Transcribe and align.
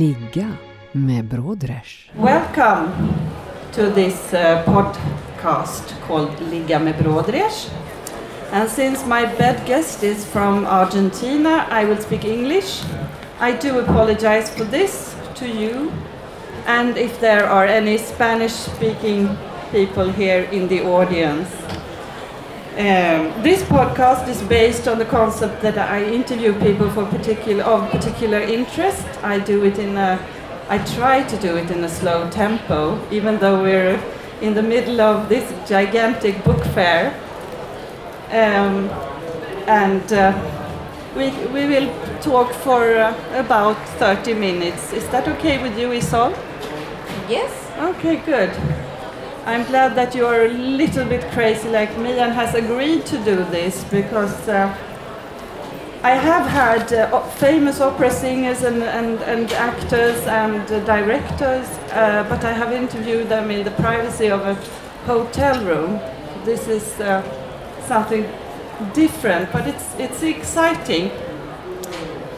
Ligga 0.00 0.46
med 0.92 1.24
Brodrej. 1.24 1.84
Welcome 2.16 2.88
to 3.72 3.82
this 3.94 4.32
uh, 4.32 4.64
podcast 4.64 5.94
called 6.06 6.30
Ligga 6.50 6.78
med 6.78 6.94
Brodrej. 7.02 7.50
And 8.52 8.70
since 8.70 9.06
my 9.06 9.26
bed 9.38 9.56
guest 9.66 10.02
is 10.02 10.24
from 10.24 10.66
Argentina, 10.66 11.66
I 11.82 11.84
will 11.84 12.02
speak 12.02 12.24
English. 12.24 12.84
I 13.40 13.52
do 13.62 13.78
apologize 13.80 14.50
for 14.56 14.64
this 14.64 15.16
to 15.34 15.44
you. 15.44 15.92
And 16.66 16.96
if 16.96 17.20
there 17.20 17.44
are 17.44 17.66
any 17.66 17.98
Spanish 17.98 18.52
speaking 18.52 19.28
people 19.72 20.12
here 20.12 20.48
in 20.52 20.68
the 20.68 20.82
audience. 20.82 21.79
Um, 22.80 23.42
this 23.42 23.62
podcast 23.64 24.26
is 24.26 24.40
based 24.44 24.88
on 24.88 24.96
the 24.98 25.04
concept 25.04 25.60
that 25.60 25.76
I 25.76 26.02
interview 26.02 26.58
people 26.58 26.88
for 26.88 27.04
particular 27.04 27.62
of 27.62 27.90
particular 27.90 28.38
interest. 28.38 29.06
I 29.22 29.38
do 29.38 29.66
it 29.66 29.78
in 29.78 29.98
a, 29.98 30.18
I 30.70 30.78
try 30.96 31.22
to 31.24 31.36
do 31.36 31.58
it 31.58 31.70
in 31.70 31.84
a 31.84 31.90
slow 31.90 32.30
tempo, 32.30 32.98
even 33.10 33.38
though 33.38 33.62
we're 33.62 34.00
in 34.40 34.54
the 34.54 34.62
middle 34.62 35.02
of 35.02 35.28
this 35.28 35.44
gigantic 35.68 36.42
book 36.42 36.64
fair. 36.72 37.12
Um, 38.30 38.88
and 39.68 40.10
uh, 40.14 40.32
we, 41.14 41.32
we 41.52 41.66
will 41.66 41.92
talk 42.22 42.50
for 42.50 42.96
uh, 42.96 43.14
about 43.34 43.76
30 43.98 44.32
minutes. 44.32 44.94
Is 44.94 45.06
that 45.10 45.28
okay 45.28 45.62
with 45.62 45.78
you, 45.78 45.88
Isol? 45.88 46.32
Yes. 47.28 47.52
Okay, 47.78 48.16
good. 48.24 48.50
I'm 49.46 49.64
glad 49.64 49.94
that 49.94 50.14
you 50.14 50.26
are 50.26 50.44
a 50.44 50.48
little 50.48 51.06
bit 51.06 51.22
crazy 51.32 51.68
like 51.70 51.96
me 51.96 52.18
and 52.18 52.32
has 52.32 52.54
agreed 52.54 53.06
to 53.06 53.16
do 53.24 53.36
this 53.44 53.84
because 53.84 54.48
uh, 54.48 54.68
I 56.02 56.10
have 56.10 56.46
had 56.46 56.92
uh, 56.92 57.20
famous 57.20 57.80
opera 57.80 58.10
singers 58.10 58.62
and, 58.64 58.82
and, 58.82 59.18
and 59.22 59.50
actors 59.52 60.26
and 60.26 60.60
uh, 60.70 60.80
directors, 60.84 61.66
but 61.88 62.44
I 62.44 62.52
have 62.52 62.72
interviewed 62.72 63.30
them 63.30 63.50
in 63.50 63.64
the 63.64 63.70
privacy 63.70 64.30
of 64.30 64.42
a 64.42 64.54
hotel 65.06 65.64
room. 65.64 65.98
This 66.44 66.68
is 66.68 67.00
uh, 67.00 67.22
something 67.86 68.30
different, 68.92 69.50
but 69.52 69.66
it's, 69.66 69.94
it's 69.98 70.22
exciting. 70.22 71.10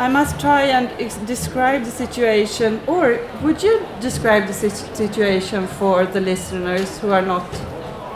I 0.03 0.09
must 0.09 0.41
try 0.41 0.63
and 0.63 0.91
ex- 0.99 1.15
describe 1.29 1.85
the 1.85 1.93
situation, 1.93 2.81
or 2.89 3.21
would 3.45 3.63
you 3.63 3.87
describe 4.01 4.49
the 4.49 4.53
sit- 4.53 4.97
situation 4.97 5.69
for 5.69 6.07
the 6.07 6.21
listeners 6.21 6.99
who 6.99 7.13
are 7.13 7.23
not 7.23 7.47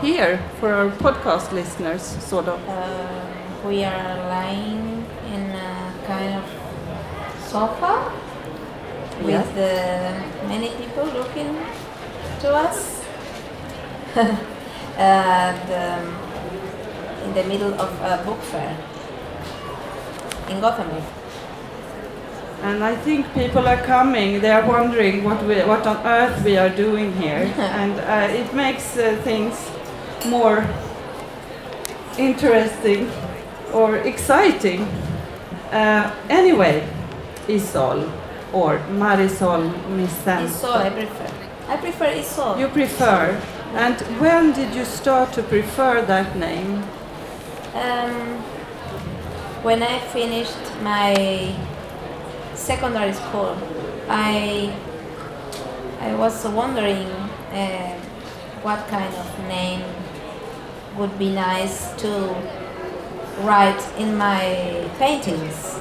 here, 0.02 0.42
for 0.58 0.74
our 0.74 0.90
podcast 0.90 1.52
listeners, 1.52 2.02
sort 2.02 2.48
of? 2.48 2.58
Um, 2.68 3.68
we 3.68 3.84
are 3.84 4.16
lying 4.26 5.06
in 5.32 5.42
a 5.54 5.92
kind 6.08 6.34
of 6.34 6.44
sofa 7.46 8.10
with 9.22 9.50
uh, 9.56 10.48
many 10.48 10.70
people 10.80 11.04
looking 11.04 11.54
to 12.40 12.52
us. 12.52 13.00
and 14.98 15.66
um, 15.70 16.06
in 17.26 17.34
the 17.34 17.44
middle 17.44 17.74
of 17.74 17.90
a 18.02 18.24
book 18.26 18.40
fair 18.40 18.76
in 20.48 20.60
Gothenburg. 20.60 21.25
And 22.62 22.82
I 22.82 22.96
think 22.96 23.32
people 23.34 23.68
are 23.68 23.82
coming. 23.84 24.40
They 24.40 24.50
are 24.50 24.66
wondering 24.66 25.24
what 25.24 25.44
we, 25.44 25.56
what 25.62 25.86
on 25.86 25.98
earth 26.06 26.44
we 26.44 26.56
are 26.56 26.70
doing 26.70 27.12
here, 27.12 27.52
and 27.58 28.00
uh, 28.00 28.34
it 28.34 28.54
makes 28.54 28.96
uh, 28.96 29.16
things 29.22 29.70
more 30.26 30.66
interesting 32.18 33.10
or 33.72 33.96
exciting. 33.96 34.82
Uh, 35.70 36.14
anyway, 36.28 36.88
Isol 37.46 38.10
or 38.52 38.78
Marisol 38.90 39.70
Misen. 39.90 40.46
Isol, 40.48 40.76
I 40.76 40.90
prefer. 40.90 41.30
I 41.68 41.76
prefer 41.76 42.06
Isol. 42.06 42.58
You 42.58 42.68
prefer. 42.68 43.40
And 43.74 44.00
when 44.20 44.52
did 44.52 44.74
you 44.74 44.84
start 44.84 45.32
to 45.34 45.42
prefer 45.42 46.02
that 46.02 46.36
name? 46.36 46.82
Um, 47.74 48.38
when 49.62 49.82
I 49.82 49.98
finished 49.98 50.56
my 50.82 51.54
secondary 52.66 53.12
school, 53.12 53.56
I 54.08 54.72
I 56.00 56.14
was 56.14 56.44
wondering 56.46 57.08
uh, 57.52 57.94
what 58.62 58.80
kind 58.88 59.12
of 59.14 59.28
name 59.48 59.82
would 60.98 61.16
be 61.18 61.30
nice 61.30 61.92
to 62.02 62.10
write 63.42 63.82
in 63.98 64.16
my 64.16 64.42
paintings. 64.98 65.78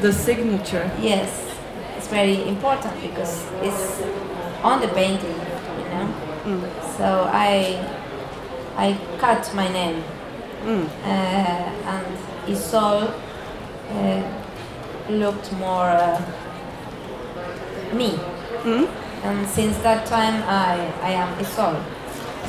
The 0.00 0.12
signature. 0.12 0.90
Yes, 1.00 1.30
it's 1.96 2.08
very 2.08 2.46
important 2.48 2.94
because 3.00 3.34
it's 3.62 4.02
on 4.62 4.80
the 4.80 4.88
painting, 4.88 5.38
you 5.80 5.88
know. 5.92 6.06
So 6.98 7.06
I 7.32 7.80
I 8.76 8.96
cut 9.18 9.42
my 9.54 9.68
name 9.72 10.02
Mm. 10.66 10.82
uh, 10.82 11.92
and 11.94 12.06
Isol 12.48 13.06
uh, 13.06 14.22
looked 15.10 15.52
more 15.52 15.88
uh, 15.88 16.20
me. 17.92 18.18
Mm. 18.62 18.88
And 19.22 19.48
since 19.48 19.76
that 19.78 20.06
time, 20.06 20.42
I, 20.44 20.76
I 21.02 21.10
am 21.12 21.36
Isol. 21.38 21.82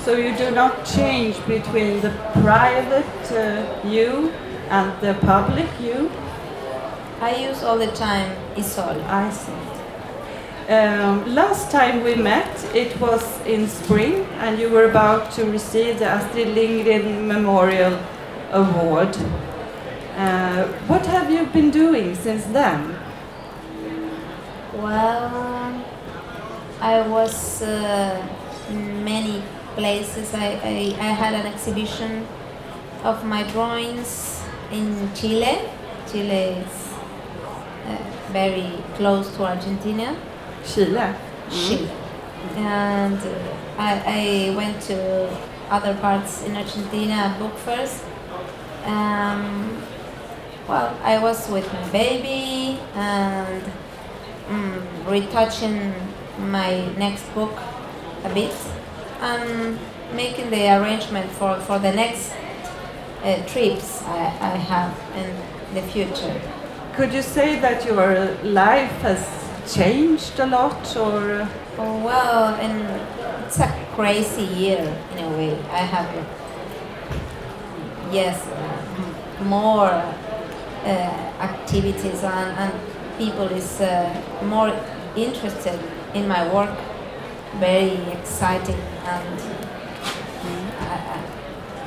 So 0.03 0.15
you 0.15 0.35
do 0.37 0.51
not 0.51 0.85
change 0.85 1.35
between 1.47 2.01
the 2.01 2.11
private 2.41 3.31
uh, 3.31 3.87
you 3.87 4.31
and 4.69 4.91
the 5.01 5.13
public 5.25 5.67
you? 5.81 6.11
I 7.19 7.35
use 7.35 7.63
all 7.63 7.77
the 7.77 7.91
time 7.91 8.35
Isol. 8.55 9.03
I 9.05 9.29
see. 9.31 9.77
Um, 10.69 11.33
last 11.33 11.71
time 11.71 12.03
we 12.03 12.15
met, 12.15 12.75
it 12.75 12.99
was 12.99 13.23
in 13.45 13.67
spring, 13.69 14.25
and 14.39 14.59
you 14.59 14.69
were 14.69 14.89
about 14.89 15.31
to 15.31 15.45
receive 15.45 15.99
the 15.99 16.05
Astrid 16.05 16.49
Lindgren 16.49 17.25
Memorial 17.27 17.97
Award. 18.51 19.17
Uh, 20.17 20.65
what 20.87 21.05
have 21.05 21.29
you 21.29 21.45
been 21.45 21.69
doing 21.69 22.15
since 22.15 22.43
then? 22.45 22.97
Well, 24.73 25.85
I 26.81 27.07
was 27.07 27.61
uh, 27.61 28.27
in 28.67 29.03
many 29.03 29.43
places. 29.75 30.33
I, 30.33 30.59
I, 30.63 30.95
I 30.99 31.11
had 31.13 31.35
an 31.35 31.45
exhibition 31.45 32.25
of 33.03 33.23
my 33.25 33.43
drawings 33.51 34.41
in 34.71 35.13
Chile. 35.13 35.69
Chile 36.11 36.57
is 36.65 36.93
uh, 37.85 37.97
very 38.31 38.73
close 38.95 39.29
to 39.35 39.43
Argentina. 39.43 40.17
Chile. 40.65 41.13
Chile. 41.51 41.91
And 42.55 43.19
uh, 43.19 43.57
I, 43.77 44.49
I 44.49 44.55
went 44.55 44.81
to 44.89 45.29
other 45.69 45.93
parts 45.93 46.43
in 46.43 46.55
Argentina, 46.55 47.35
book 47.37 47.55
fairs. 47.59 48.03
Um, 48.83 49.83
well, 50.67 50.97
I 51.03 51.19
was 51.19 51.49
with 51.49 51.71
my 51.73 51.89
baby 51.89 52.79
and 52.93 53.63
mm, 54.49 55.09
retouching 55.09 55.93
my 56.39 56.85
next 56.95 57.23
book 57.33 57.57
a 58.23 58.33
bit 58.33 58.55
and 59.21 59.79
making 60.13 60.49
the 60.49 60.77
arrangement 60.77 61.31
for, 61.31 61.59
for 61.61 61.79
the 61.79 61.91
next 61.91 62.33
uh, 63.23 63.43
trips 63.45 64.03
I, 64.03 64.17
I 64.19 64.57
have 64.57 64.93
in 65.15 65.75
the 65.75 65.81
future. 65.91 66.41
Could 66.95 67.13
you 67.13 67.21
say 67.21 67.59
that 67.59 67.85
your 67.85 68.35
life 68.43 68.91
has 69.01 69.73
changed 69.73 70.39
a 70.39 70.45
lot, 70.47 70.95
or 70.95 71.41
uh, 71.41 71.49
Oh, 71.79 72.03
well, 72.03 72.55
and 72.55 72.81
it's 73.45 73.59
a 73.59 73.67
crazy 73.93 74.41
year 74.41 74.79
in 75.11 75.23
a 75.23 75.29
way. 75.37 75.53
I 75.69 75.85
have, 75.85 76.09
yes, 78.11 78.47
uh, 78.47 79.43
more 79.43 79.91
activities 80.89 82.23
and, 82.23 82.57
and 82.57 82.73
people 83.17 83.47
is 83.47 83.81
uh, 83.81 84.21
more 84.45 84.71
interested 85.15 85.79
in 86.13 86.27
my 86.27 86.51
work. 86.53 86.75
Very 87.59 87.97
exciting 88.11 88.79
and 89.05 89.39
mm, 89.39 90.65
I, 90.81 91.23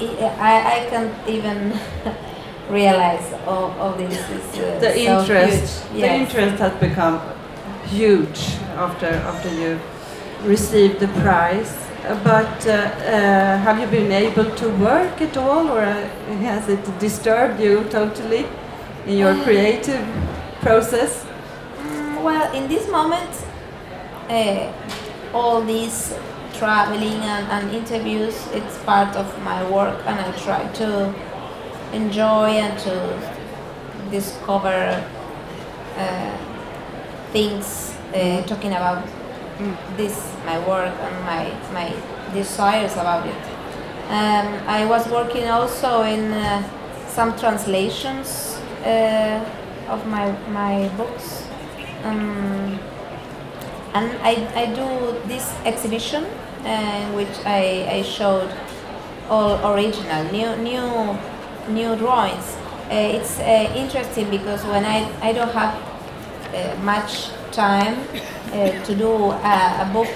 I, 0.00 0.50
I, 0.50 0.76
I 0.76 0.91
can't 0.91 1.29
even 1.29 1.79
realize 2.70 3.32
all, 3.47 3.70
all 3.79 3.93
this 3.93 4.12
is 4.14 4.58
uh, 4.58 4.79
The 4.81 4.93
so 4.93 5.20
interest, 5.20 5.85
huge. 5.85 5.93
the 5.93 6.06
Yes. 6.06 6.20
interest 6.20 6.58
has 6.62 6.73
become 6.81 7.20
huge 7.87 8.41
after 8.76 9.06
after 9.31 9.49
you 9.55 9.79
received 10.44 10.99
the 11.00 11.08
prize. 11.23 11.73
Uh, 12.08 12.14
But 12.25 12.67
uh, 12.67 12.73
uh, 12.73 13.58
have 13.67 13.79
you 13.79 13.87
been 13.87 14.11
able 14.12 14.49
to 14.62 14.69
work 14.79 15.20
at 15.20 15.37
all, 15.37 15.69
or 15.69 15.82
uh, 15.82 15.94
has 16.49 16.69
it 16.69 16.82
disturbed 16.99 17.61
you 17.61 17.85
totally 17.91 18.47
in 19.06 19.17
your 19.19 19.35
creative 19.43 20.06
process? 20.61 21.26
Well, 22.23 22.52
in 22.55 22.69
this 22.69 22.88
moment, 22.91 23.31
uh, 24.29 24.73
all 25.32 25.62
these 25.62 26.14
traveling 26.55 27.23
and, 27.23 27.47
and 27.49 27.75
interviews, 27.75 28.37
it's 28.52 28.76
part 28.85 29.17
of 29.17 29.26
my 29.43 29.69
work, 29.70 29.99
and 30.06 30.20
I 30.20 30.31
try 30.38 30.67
to 30.75 31.14
enjoy 31.93 32.49
and 32.61 32.79
to 32.81 34.11
discover 34.11 35.05
uh, 35.97 36.37
things 37.32 37.94
uh, 38.14 38.43
talking 38.43 38.73
about 38.73 39.06
this, 39.97 40.32
my 40.44 40.58
work, 40.69 40.94
and 40.94 41.25
my, 41.25 41.44
my 41.73 41.94
desires 42.35 42.93
about 42.93 43.26
it. 43.26 43.43
Um, 44.08 44.47
I 44.67 44.85
was 44.87 45.08
working 45.08 45.49
also 45.49 46.02
in 46.02 46.32
uh, 46.32 47.08
some 47.08 47.38
translations 47.38 48.50
uh, 48.85 49.44
of 49.88 50.06
my, 50.06 50.31
my 50.49 50.88
books. 50.97 51.47
Um, 52.05 52.79
and 53.93 54.11
I, 54.23 54.47
I 54.55 54.67
do 54.67 55.29
this 55.29 55.53
exhibition 55.65 56.25
uh, 56.65 56.69
in 56.69 57.15
which 57.15 57.44
I, 57.44 57.87
I 57.91 58.03
showed 58.03 58.50
all 59.29 59.75
original, 59.75 60.25
new, 60.32 60.56
new, 60.56 61.19
new 61.69 61.97
drawings. 61.97 62.56
Uh, 62.91 62.94
it's 62.94 63.38
uh, 63.38 63.73
interesting 63.77 64.31
because 64.31 64.65
when 64.65 64.85
I, 64.85 65.11
I 65.21 65.33
don't 65.33 65.53
have 65.53 65.75
uh, 66.55 66.83
much 66.83 67.31
time 67.53 67.99
uh, 68.53 68.83
to 68.85 68.94
do 68.94 69.31
a, 69.31 69.87
a 69.87 69.91
book, 69.93 70.09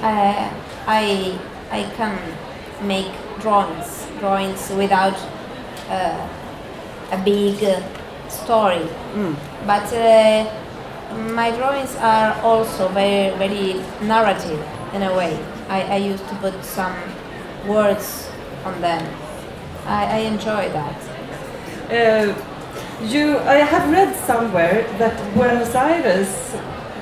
uh, 0.00 0.50
I, 0.86 1.38
I 1.70 1.84
can 1.96 2.18
make 2.86 3.10
drawings, 3.40 4.06
drawings 4.18 4.70
without 4.70 5.16
uh, 5.88 6.28
a 7.14 7.24
big 7.24 7.62
uh, 7.64 7.80
story. 8.28 8.86
But 9.66 9.86
uh, 9.92 10.44
my 11.40 11.50
drawings 11.56 11.94
are 11.96 12.32
also 12.42 12.88
very, 12.88 13.36
very 13.38 13.74
narrative 14.02 14.60
in 14.94 15.02
a 15.02 15.12
way. 15.16 15.34
I, 15.68 15.82
I 15.82 15.96
used 15.96 16.26
to 16.28 16.34
put 16.36 16.54
some 16.64 16.94
words 17.66 18.28
on 18.64 18.80
them. 18.80 19.02
I, 19.86 20.04
I 20.04 20.18
enjoy 20.32 20.68
that. 20.78 20.96
Uh, 21.90 22.34
you, 23.02 23.38
I 23.38 23.58
have 23.72 23.90
read 23.90 24.14
somewhere 24.26 24.86
that 24.98 25.14
Buenos 25.34 25.74
Aires, 25.74 26.32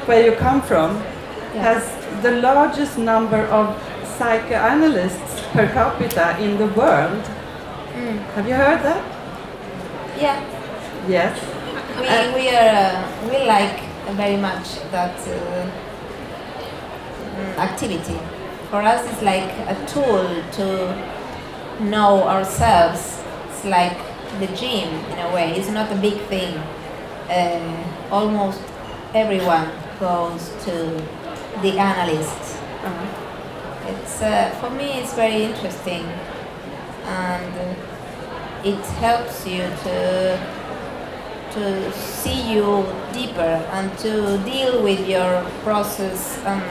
where 0.07 0.25
you 0.25 0.33
come 0.37 0.61
from, 0.63 0.91
Yeah. 1.55 1.75
has 1.75 1.85
the 2.23 2.33
largest 2.41 2.97
number 2.99 3.43
of 3.59 3.67
psychoanalysts 4.19 5.43
per 5.53 5.67
capita 5.69 6.37
in 6.41 6.57
the 6.59 6.67
world. 6.81 7.23
Mm. 7.95 8.19
Have 8.35 8.49
you 8.49 8.55
heard 8.55 8.81
that? 8.89 9.03
Yeah, 10.23 10.39
Yes. 11.09 11.39
we, 11.99 12.07
Uh, 12.07 12.35
we 12.35 12.49
are 12.57 12.71
uh, 12.71 13.29
we 13.29 13.47
like 13.47 13.79
very 14.17 14.37
much 14.37 14.67
that 14.93 15.17
uh, 15.29 15.67
activity. 17.61 18.19
For 18.71 18.81
us, 18.83 19.05
it's 19.11 19.23
like 19.23 19.51
a 19.69 19.77
tool 19.87 20.27
to 20.59 20.95
know 21.81 22.23
ourselves. 22.29 23.21
It's 23.49 23.65
like 23.65 23.97
the 24.41 24.47
gym 24.49 24.89
in 25.13 25.19
a 25.19 25.35
way. 25.35 25.53
It's 25.57 25.69
not 25.71 25.91
a 25.93 25.97
big 25.97 26.19
thing. 26.29 26.55
Uh, 27.29 27.85
almost 28.11 28.61
everyone 29.15 29.69
goes 30.01 30.51
to 30.65 30.75
the 31.63 31.79
analyst. 31.79 32.59
It's 33.89 34.23
uh, 34.23 34.51
for 34.61 34.71
me. 34.71 35.01
It's 35.01 35.15
very 35.15 35.43
interesting, 35.45 36.05
and 37.07 37.55
uh, 37.59 37.75
it 38.65 38.85
helps 39.01 39.47
you 39.47 39.63
to 39.85 40.63
to 41.53 41.93
see 41.93 42.55
you 42.55 42.87
deeper 43.13 43.55
and 43.77 43.99
to 43.99 44.39
deal 44.39 44.83
with 44.83 45.07
your 45.07 45.45
process 45.63 46.39
and 46.47 46.63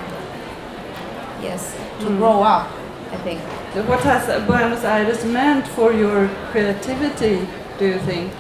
yes, 1.44 1.76
to 2.00 2.08
grow 2.18 2.42
up. 2.42 2.68
I 3.12 3.18
think. 3.18 3.42
What 3.88 4.00
has 4.02 4.26
Buenos 4.46 4.84
Aires 4.84 5.26
meant 5.26 5.68
for 5.68 5.92
your 5.92 6.30
creativity, 6.52 7.48
do 7.78 7.86
you 7.86 8.00
think? 8.00 8.32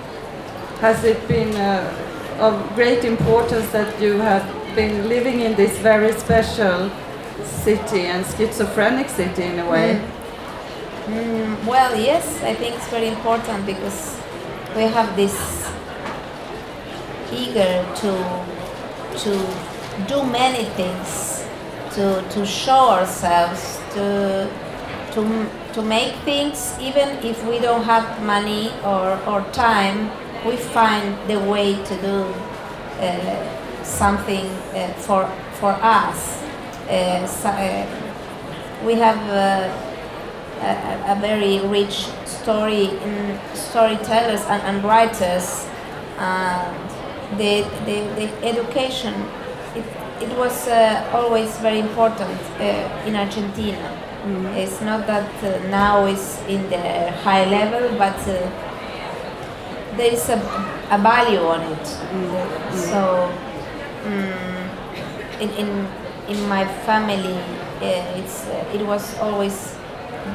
Has 0.79 1.03
it 1.03 1.27
been 1.27 1.53
uh, 1.55 2.37
of 2.39 2.75
great 2.75 3.03
importance 3.03 3.69
that 3.71 4.01
you 4.01 4.13
have 4.19 4.45
been 4.75 5.09
living 5.09 5.41
in 5.41 5.55
this 5.55 5.77
very 5.79 6.13
special 6.13 6.89
city 7.43 8.01
and 8.07 8.25
schizophrenic 8.25 9.09
city 9.09 9.43
in 9.43 9.59
a 9.59 9.69
way? 9.69 10.01
Mm, 10.01 10.20
well, 11.07 11.95
yes, 11.99 12.41
I 12.43 12.53
think 12.53 12.75
it's 12.75 12.87
very 12.89 13.07
important 13.07 13.65
because 13.65 14.19
we 14.75 14.83
have 14.83 15.15
this 15.15 15.35
eager 17.33 17.85
to 18.01 18.11
to 19.17 19.31
do 20.07 20.23
many 20.23 20.65
things, 20.77 21.45
to 21.95 22.21
to 22.29 22.45
show 22.45 22.89
ourselves, 22.89 23.79
to 23.95 24.49
to 25.13 25.49
to 25.73 25.81
make 25.81 26.13
things 26.23 26.77
even 26.79 27.09
if 27.25 27.43
we 27.47 27.59
don't 27.59 27.83
have 27.83 28.21
money 28.23 28.71
or, 28.83 29.17
or 29.25 29.41
time, 29.51 30.09
we 30.45 30.55
find 30.55 31.17
the 31.29 31.39
way 31.39 31.73
to 31.85 31.95
do 32.01 32.25
uh, 32.99 33.83
something 33.83 34.45
uh, 34.75 34.87
for 34.99 35.25
for 35.53 35.71
us. 35.81 36.41
Uh, 36.89 37.25
so, 37.25 37.49
uh, 37.49 37.85
we 38.85 38.95
have. 38.95 39.90
A, 40.61 41.13
a 41.13 41.19
very 41.19 41.59
rich 41.67 42.07
story 42.25 42.85
in 43.05 43.39
storytellers 43.53 44.41
and, 44.41 44.61
and 44.63 44.83
writers. 44.83 45.65
And 46.17 46.89
the, 47.37 47.63
the, 47.85 47.97
the 48.15 48.27
education 48.45 49.13
it, 49.75 49.85
it 50.21 50.37
was 50.37 50.67
uh, 50.67 51.09
always 51.13 51.57
very 51.59 51.79
important 51.79 52.29
uh, 52.59 53.05
in 53.07 53.15
Argentina. 53.15 53.97
It's 54.55 54.81
not 54.81 55.07
that 55.07 55.31
uh, 55.43 55.67
now 55.69 56.05
it's 56.05 56.39
in 56.47 56.69
the 56.69 57.11
high 57.23 57.45
level 57.45 57.97
but 57.97 58.15
uh, 58.27 58.37
there 59.97 60.13
is 60.13 60.29
a, 60.29 60.37
a 60.91 60.97
value 60.99 61.39
on 61.39 61.61
it. 61.61 61.87
So 62.71 63.33
mm, 64.03 65.41
in, 65.41 65.49
in, 65.49 65.87
in 66.29 66.49
my 66.49 66.67
family 66.85 67.33
uh, 67.81 68.19
it's, 68.19 68.45
uh, 68.45 68.71
it 68.75 68.85
was 68.85 69.17
always 69.17 69.75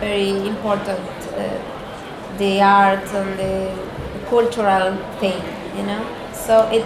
very 0.01 0.31
important 0.47 1.01
uh, 1.35 2.39
the 2.39 2.61
art 2.61 3.05
and 3.15 3.39
the 3.39 4.27
cultural 4.29 4.97
thing 5.21 5.43
you 5.77 5.83
know? 5.85 6.03
So 6.33 6.69
it, 6.71 6.85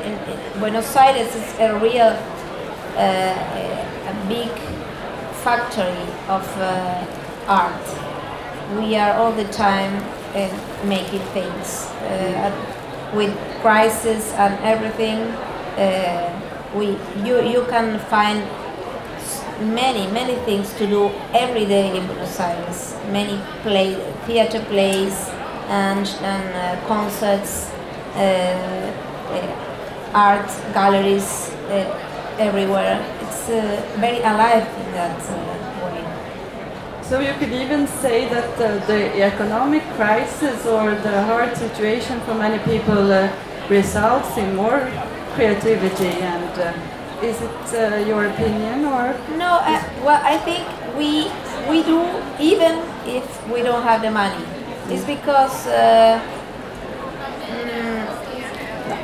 Buenos 0.59 0.95
Aires 0.97 1.35
is 1.35 1.59
a 1.59 1.79
real 1.79 2.17
uh, 2.97 4.11
a 4.11 4.29
big 4.29 4.51
factory 5.45 6.07
of 6.29 6.45
uh, 6.59 7.07
art. 7.47 7.87
We 8.79 8.97
are 8.97 9.15
all 9.15 9.33
the 9.33 9.45
time 9.53 10.03
uh, 10.35 10.49
making 10.85 11.21
things 11.37 11.87
uh, 12.07 12.51
with 13.15 13.37
prices 13.61 14.33
and 14.35 14.55
everything 14.65 15.19
uh, 15.79 16.31
we 16.75 16.97
you 17.27 17.43
you 17.43 17.67
can 17.69 17.99
find 17.99 18.43
many 19.61 20.07
many 20.13 20.35
things 20.47 20.73
to 20.75 20.87
do 20.87 21.11
every 21.35 21.67
day 21.67 21.97
in 21.97 22.07
Buenos 22.07 22.41
Aires. 22.41 22.95
Many 23.13 23.41
play 23.63 23.95
theater 24.27 24.61
plays 24.65 25.29
and, 25.69 26.07
and 26.23 26.47
uh, 26.57 26.89
concerts, 26.89 27.71
uh, 28.15 28.93
uh, 29.31 30.15
art 30.15 30.49
galleries 30.75 31.51
uh, 31.69 32.37
everywhere. 32.39 32.99
It's 33.23 33.49
uh, 33.49 33.97
very 33.99 34.19
alive 34.19 34.67
in 34.67 34.93
that 34.93 35.19
way. 35.19 35.61
So 37.03 37.19
you 37.19 37.33
could 37.41 37.53
even 37.53 37.89
say 37.89 38.29
that 38.29 38.57
the 38.87 39.23
economic 39.23 39.83
crisis 39.97 40.65
or 40.65 40.95
the 40.95 41.23
hard 41.25 41.57
situation 41.57 42.21
for 42.21 42.35
many 42.35 42.59
people 42.63 43.29
results 43.69 44.37
in 44.37 44.55
more 44.55 44.89
creativity 45.35 46.07
and 46.07 47.00
is 47.23 47.37
it 47.41 47.75
uh, 47.75 47.97
your 48.07 48.27
opinion 48.27 48.85
or 48.85 49.15
No, 49.37 49.61
uh, 49.61 49.83
well, 50.05 50.21
I 50.25 50.39
think 50.39 50.65
we 50.97 51.29
we 51.69 51.83
do 51.85 52.01
even 52.41 52.81
if 53.07 53.25
we 53.53 53.63
don't 53.63 53.83
have 53.83 54.03
the 54.03 54.11
money. 54.11 54.45
It's 54.89 55.05
because 55.05 55.67
uh, 55.67 56.19
mm, 57.47 58.03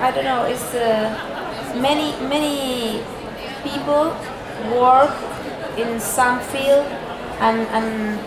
I 0.00 0.11
don't 0.11 0.25
know. 0.25 0.44
It's 0.44 0.75
uh, 0.75 1.12
many 1.80 2.12
many 2.28 3.02
people 3.62 4.16
work 4.80 5.12
in 5.76 6.00
some 6.00 6.40
field 6.40 6.87
and 7.40 7.61
and 7.76 8.18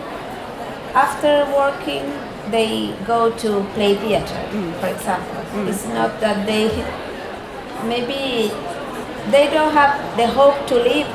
after 0.94 1.46
working 1.54 2.06
they 2.50 2.94
go 3.06 3.30
to 3.38 3.62
play 3.74 3.94
theater, 3.94 4.40
for 4.80 4.88
example. 4.88 5.42
It's 5.68 5.86
not 5.86 6.20
that 6.20 6.46
they 6.46 6.66
maybe 7.86 8.50
they 9.30 9.50
don't 9.50 9.72
have 9.72 10.16
the 10.16 10.26
hope 10.26 10.66
to 10.68 10.74
live 10.74 11.08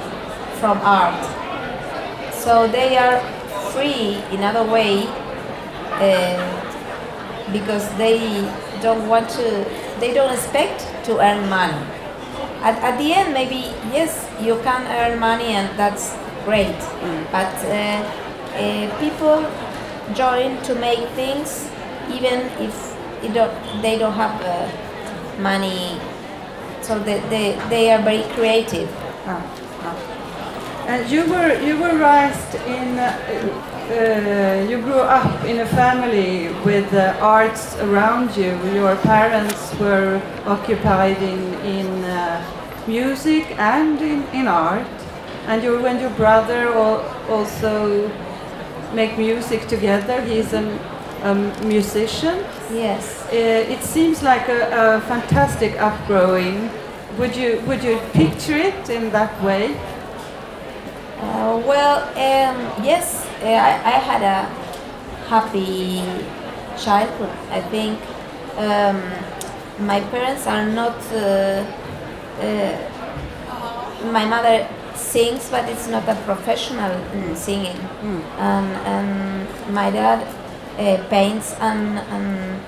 from 0.59 0.79
art, 0.81 1.19
so 2.33 2.67
they 2.67 2.97
are 2.97 3.19
free 3.71 4.23
in 4.31 4.43
other 4.43 4.63
way 4.63 5.05
uh, 5.99 7.51
because 7.51 7.87
they 7.97 8.19
don't 8.81 9.07
want 9.07 9.29
to, 9.29 9.65
they 9.99 10.13
don't 10.13 10.33
expect 10.33 10.87
to 11.05 11.19
earn 11.19 11.49
money. 11.49 11.77
At, 12.61 12.77
at 12.81 12.97
the 12.97 13.13
end, 13.13 13.33
maybe 13.33 13.71
yes, 13.93 14.27
you 14.41 14.59
can 14.63 14.81
earn 14.87 15.19
money 15.19 15.53
and 15.53 15.77
that's 15.77 16.15
great, 16.45 16.77
but 17.31 17.53
uh, 17.65 18.01
uh, 18.55 18.99
people 18.99 19.45
join 20.13 20.61
to 20.63 20.75
make 20.75 21.07
things 21.09 21.69
even 22.11 22.41
if 22.61 22.95
it 23.23 23.33
don't, 23.33 23.81
they 23.81 23.97
don't 23.97 24.13
have 24.13 24.39
uh, 24.41 25.41
money. 25.41 25.99
So 26.85 26.99
they, 26.99 27.19
they, 27.29 27.57
they 27.69 27.91
are 27.91 28.01
very 28.01 28.23
creative. 28.35 28.87
Ah, 29.25 29.41
ah. 29.81 30.85
And 30.87 31.09
you 31.09 31.25
were 31.25 31.51
you 31.67 31.77
were 31.81 31.97
raised 31.97 32.53
in 32.67 32.99
uh, 32.99 33.09
uh, 33.89 34.69
you 34.69 34.77
grew 34.81 35.01
up 35.01 35.43
in 35.45 35.61
a 35.61 35.65
family 35.65 36.49
with 36.63 36.93
uh, 36.93 37.17
arts 37.19 37.75
around 37.77 38.37
you. 38.37 38.51
Your 38.71 38.95
parents 38.97 39.73
were 39.79 40.21
occupied 40.45 41.17
in 41.23 41.41
in 41.65 41.87
uh, 42.03 42.41
music 42.87 43.57
and 43.57 43.99
in, 44.01 44.21
in 44.39 44.47
art, 44.47 44.85
and 45.47 45.63
you 45.63 45.85
and 45.87 45.99
your 45.99 46.11
brother 46.11 46.69
also 47.29 48.11
make 48.93 49.17
music 49.17 49.67
together. 49.67 50.21
He's 50.21 50.53
a, 50.53 50.61
a 51.23 51.35
musician. 51.65 52.43
Yes. 52.71 53.25
Uh, 53.31 53.73
it 53.73 53.81
seems 53.83 54.21
like 54.23 54.47
a, 54.49 54.97
a 54.97 55.01
fantastic 55.01 55.73
upgrowing. 55.73 56.69
Would 57.17 57.35
you 57.35 57.61
would 57.67 57.83
you 57.83 57.99
picture 58.13 58.57
it 58.57 58.89
in 58.89 59.11
that 59.11 59.31
way? 59.41 59.75
Uh, 61.19 61.61
well, 61.65 62.03
um, 62.09 62.83
yes, 62.83 63.25
uh, 63.41 63.45
I, 63.47 63.71
I 63.95 63.97
had 63.99 64.21
a 64.21 64.43
happy 65.27 66.03
childhood. 66.77 67.31
I 67.49 67.61
think 67.61 67.99
um, 68.57 69.01
my 69.85 70.01
parents 70.01 70.45
are 70.47 70.65
not. 70.65 70.97
Uh, 71.13 71.65
uh, 72.41 72.91
my 74.11 74.25
mother 74.25 74.67
sings, 74.95 75.49
but 75.49 75.67
it's 75.69 75.87
not 75.87 76.07
a 76.07 76.15
professional 76.25 76.91
mm, 76.91 77.35
singing. 77.35 77.77
And, 78.37 78.67
and 78.85 79.73
my 79.73 79.89
dad 79.89 80.27
uh, 80.77 81.03
paints 81.09 81.53
and, 81.59 81.99
and, 81.99 82.61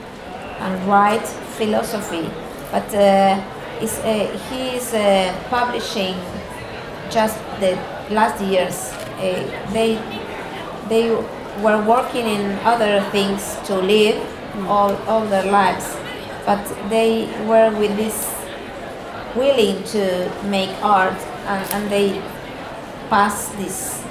and 0.59 0.87
writes 0.87 1.33
philosophy, 1.57 2.29
but 2.71 2.93
uh, 2.93 3.41
is, 3.81 3.99
uh, 3.99 4.27
he 4.49 4.77
is 4.77 4.93
uh, 4.93 5.33
publishing 5.49 6.15
just 7.09 7.37
the 7.59 7.75
last 8.09 8.41
years. 8.41 8.91
Uh, 9.19 9.71
they 9.73 9.97
they 10.89 11.09
were 11.61 11.83
working 11.83 12.25
in 12.25 12.51
other 12.59 13.01
things 13.11 13.57
to 13.65 13.75
live 13.75 14.15
all, 14.67 14.95
all 15.07 15.25
their 15.25 15.51
lives, 15.51 15.95
but 16.45 16.63
they 16.89 17.25
were 17.45 17.71
with 17.77 17.95
this 17.97 18.33
willing 19.35 19.83
to 19.83 20.31
make 20.45 20.69
art 20.81 21.17
and, 21.45 21.71
and 21.73 21.91
they 21.91 22.19
pass 23.09 23.49
this 23.59 24.03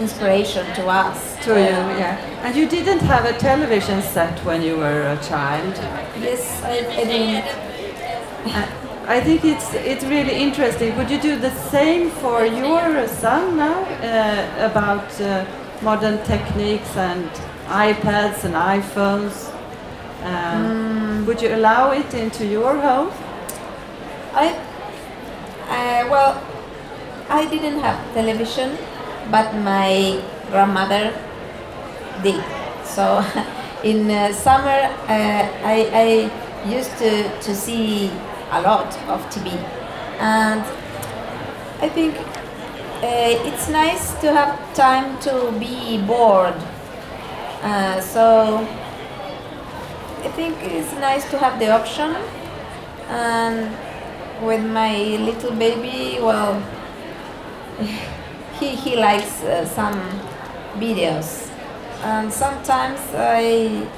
inspiration 0.00 0.66
to 0.74 0.86
us. 0.86 1.33
To 1.44 1.50
you, 1.50 1.76
yeah. 2.00 2.16
And 2.42 2.56
you 2.56 2.66
didn't 2.66 3.00
have 3.00 3.26
a 3.26 3.36
television 3.38 4.00
set 4.00 4.38
when 4.46 4.62
you 4.62 4.78
were 4.78 5.02
a 5.02 5.16
child. 5.22 5.74
Yes, 6.18 6.62
I, 6.62 6.78
I 6.78 7.04
didn't. 7.04 7.44
Uh, 8.46 8.66
I 9.06 9.20
think 9.20 9.44
it's 9.44 9.74
it's 9.74 10.04
really 10.04 10.34
interesting. 10.34 10.96
Would 10.96 11.10
you 11.10 11.20
do 11.20 11.36
the 11.36 11.50
same 11.70 12.08
for 12.22 12.46
your 12.46 13.06
son 13.08 13.58
now 13.58 13.82
uh, 13.82 14.70
about 14.70 15.20
uh, 15.20 15.44
modern 15.82 16.16
techniques 16.24 16.96
and 16.96 17.28
iPads 17.68 18.44
and 18.44 18.54
iPhones? 18.54 19.52
Um, 20.24 21.26
Would 21.26 21.42
you 21.42 21.54
allow 21.54 21.90
it 21.90 22.14
into 22.14 22.46
your 22.46 22.80
home? 22.80 23.12
I, 24.32 24.48
uh, 25.68 26.08
well, 26.10 26.42
I 27.28 27.44
didn't 27.50 27.80
have 27.80 27.98
television, 28.14 28.78
but 29.30 29.54
my 29.56 30.22
grandmother 30.50 31.12
did. 32.22 32.42
So 32.84 33.24
in 33.84 34.10
uh, 34.10 34.32
summer, 34.32 34.88
uh, 35.08 35.42
I, 35.64 35.88
I 35.92 36.68
used 36.68 36.96
to, 36.98 37.40
to 37.40 37.54
see 37.54 38.10
a 38.50 38.62
lot 38.62 38.86
of 39.08 39.20
TV. 39.30 39.52
And 40.18 40.62
I 41.80 41.88
think 41.88 42.16
uh, 42.16 43.48
it's 43.48 43.68
nice 43.68 44.14
to 44.20 44.32
have 44.32 44.74
time 44.74 45.18
to 45.20 45.52
be 45.58 45.98
bored. 46.06 46.54
Uh, 47.62 48.00
so 48.00 48.66
I 50.22 50.28
think 50.36 50.56
it's 50.62 50.92
nice 50.94 51.28
to 51.30 51.38
have 51.38 51.58
the 51.58 51.70
option. 51.70 52.16
And 53.08 53.70
with 54.42 54.64
my 54.64 54.96
little 55.18 55.52
baby, 55.52 56.18
well, 56.20 56.60
he, 58.58 58.68
he 58.68 58.96
likes 58.96 59.42
uh, 59.42 59.66
some 59.66 60.00
videos. 60.78 61.43
And 62.04 62.30
sometimes 62.30 63.00
I, 63.14 63.88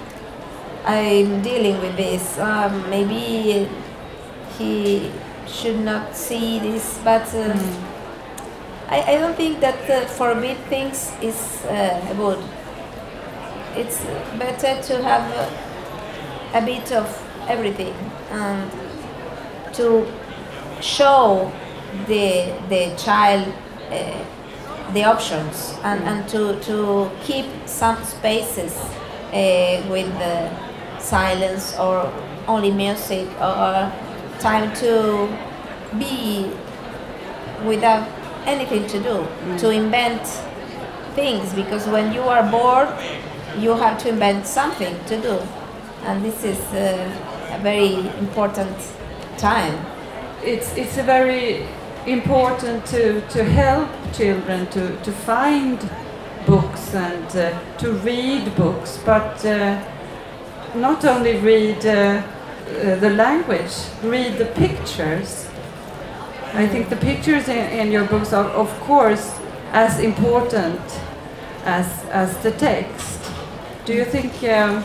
I'm 0.84 1.42
dealing 1.42 1.80
with 1.80 1.96
this. 1.96 2.38
Um, 2.38 2.88
maybe 2.88 3.68
he 4.56 5.10
should 5.48 5.80
not 5.80 6.14
see 6.14 6.60
this, 6.60 7.00
but 7.02 7.26
uh, 7.34 7.58
I, 8.88 9.02
I 9.02 9.18
don't 9.18 9.34
think 9.36 9.58
that 9.60 9.90
uh, 9.90 10.06
forbid 10.06 10.56
things 10.68 11.12
is 11.20 11.64
uh, 11.64 12.14
good. 12.16 12.38
It's 13.74 14.04
better 14.38 14.80
to 14.80 15.02
have 15.02 15.26
uh, 15.32 16.58
a 16.58 16.64
bit 16.64 16.92
of 16.92 17.06
everything 17.48 17.94
and 18.30 18.70
to 19.74 20.06
show 20.80 21.50
the 22.06 22.54
the 22.68 22.94
child 22.96 23.52
uh, 23.90 24.24
the 24.92 25.04
options 25.04 25.74
and, 25.82 26.02
and 26.04 26.28
to, 26.28 26.58
to 26.60 27.10
keep 27.22 27.46
some 27.66 28.02
spaces 28.04 28.74
uh, 29.32 29.82
with 29.90 30.06
the 30.18 30.50
silence 30.98 31.76
or 31.78 32.12
only 32.46 32.70
music 32.70 33.28
or 33.40 33.92
time 34.38 34.72
to 34.74 35.28
be 35.98 36.50
without 37.64 38.06
anything 38.46 38.86
to 38.86 39.02
do 39.02 39.26
to 39.58 39.70
invent 39.70 40.22
things 41.14 41.52
because 41.54 41.86
when 41.88 42.12
you 42.12 42.20
are 42.20 42.48
bored 42.50 42.88
you 43.58 43.74
have 43.74 43.98
to 43.98 44.08
invent 44.08 44.46
something 44.46 44.96
to 45.06 45.20
do. 45.20 45.38
And 46.04 46.24
this 46.24 46.44
is 46.44 46.58
uh, 46.72 47.56
a 47.56 47.58
very 47.62 48.08
important 48.18 48.76
time. 49.38 49.84
It's 50.44 50.76
it's 50.76 50.98
a 50.98 51.02
very 51.02 51.66
important 52.06 52.86
to 52.86 53.20
to 53.28 53.44
help 53.44 53.88
children 54.12 54.66
to 54.68 54.96
to 55.02 55.12
find 55.12 55.78
books 56.46 56.94
and 56.94 57.36
uh, 57.36 57.58
to 57.78 57.92
read 57.92 58.54
books, 58.56 58.98
but 59.04 59.44
uh, 59.44 59.82
not 60.74 61.04
only 61.04 61.36
read 61.36 61.84
uh, 61.84 61.90
uh, 61.90 62.96
the 62.96 63.10
language, 63.10 63.72
read 64.02 64.38
the 64.38 64.46
pictures. 64.46 65.48
I 66.54 66.66
think 66.66 66.88
the 66.88 66.96
pictures 66.96 67.48
in, 67.48 67.66
in 67.80 67.92
your 67.92 68.04
books 68.04 68.32
are, 68.32 68.48
of 68.50 68.70
course, 68.80 69.38
as 69.72 69.98
important 69.98 70.80
as 71.64 71.86
as 72.12 72.36
the 72.38 72.52
text. 72.52 73.20
Do 73.84 73.92
you 73.92 74.04
think 74.04 74.32
um, 74.44 74.84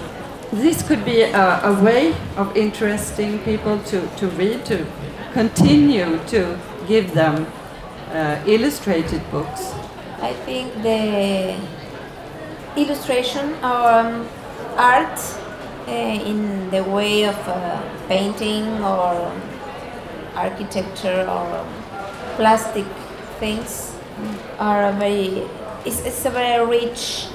this 0.51 0.81
could 0.87 1.05
be 1.05 1.21
a, 1.21 1.61
a 1.63 1.83
way 1.83 2.13
of 2.35 2.55
interesting 2.57 3.39
people 3.39 3.79
to, 3.85 4.07
to 4.17 4.27
read, 4.27 4.65
to 4.65 4.85
continue 5.33 6.19
to 6.27 6.59
give 6.87 7.13
them 7.13 7.47
uh, 8.11 8.41
illustrated 8.45 9.21
books? 9.31 9.73
I 10.21 10.33
think 10.45 10.73
the 10.83 11.55
illustration 12.75 13.53
or 13.63 13.91
um, 13.91 14.27
art 14.77 15.19
uh, 15.87 15.91
in 15.91 16.69
the 16.69 16.83
way 16.83 17.25
of 17.25 17.35
uh, 17.47 17.81
painting 18.07 18.65
or 18.83 19.31
architecture 20.35 21.27
or 21.27 21.65
plastic 22.35 22.85
things 23.39 23.95
are 24.59 24.85
a 24.85 24.93
very 24.93 25.47
it's, 25.85 26.05
it's 26.05 26.25
a 26.25 26.29
very 26.29 26.65
rich 26.65 27.27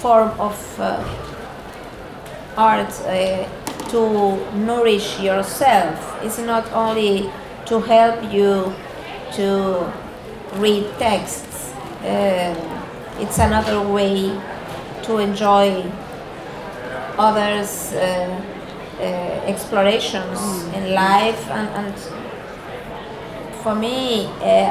form 0.00 0.30
of 0.40 0.80
uh, 0.80 1.04
art 2.56 2.92
uh, 3.02 3.46
to 3.90 4.36
nourish 4.56 5.20
yourself 5.20 6.18
it's 6.22 6.38
not 6.38 6.70
only 6.72 7.30
to 7.68 7.80
help 7.80 8.32
you 8.32 8.74
to 9.34 9.92
read 10.54 10.86
texts. 10.98 11.72
Um, 12.00 12.56
it's 13.20 13.38
another 13.38 13.80
way 13.86 14.40
to 15.02 15.18
enjoy 15.18 15.84
others' 17.18 17.92
uh, 17.92 18.40
uh, 19.00 19.02
explorations 19.46 20.64
in 20.74 20.94
life, 20.94 21.48
and, 21.50 21.68
and 21.68 21.94
for 23.62 23.74
me, 23.74 24.26
uh, 24.26 24.70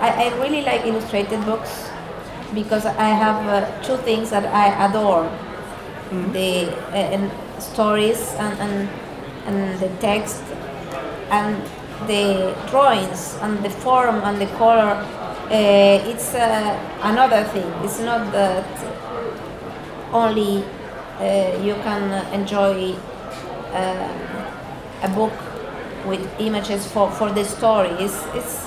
I, 0.00 0.30
I 0.30 0.40
really 0.40 0.62
like 0.62 0.84
illustrated 0.86 1.44
books 1.44 1.88
because 2.54 2.86
I 2.86 3.08
have 3.08 3.46
uh, 3.46 3.82
two 3.82 3.96
things 3.98 4.30
that 4.30 4.46
I 4.46 4.86
adore: 4.88 5.24
the 6.32 6.70
uh, 6.92 7.14
and 7.14 7.30
stories 7.62 8.34
and, 8.38 8.58
and 8.60 8.88
and 9.46 9.80
the 9.80 9.88
text. 10.00 10.42
And 11.30 11.62
the 12.06 12.54
drawings 12.70 13.36
and 13.42 13.62
the 13.64 13.70
form 13.70 14.16
and 14.24 14.40
the 14.40 14.46
color. 14.56 15.04
Uh, 15.50 16.10
it's 16.10 16.34
uh, 16.34 16.78
another 17.02 17.44
thing. 17.44 17.66
It's 17.84 18.00
not 18.00 18.30
that 18.32 18.66
only 20.12 20.64
uh, 21.18 21.58
you 21.62 21.74
can 21.82 22.32
enjoy 22.32 22.94
um, 23.72 24.10
a 25.02 25.10
book 25.14 25.32
with 26.06 26.26
images 26.38 26.86
for, 26.86 27.10
for 27.10 27.30
the 27.30 27.44
story. 27.44 27.90
It's, 27.98 28.24
it's 28.34 28.66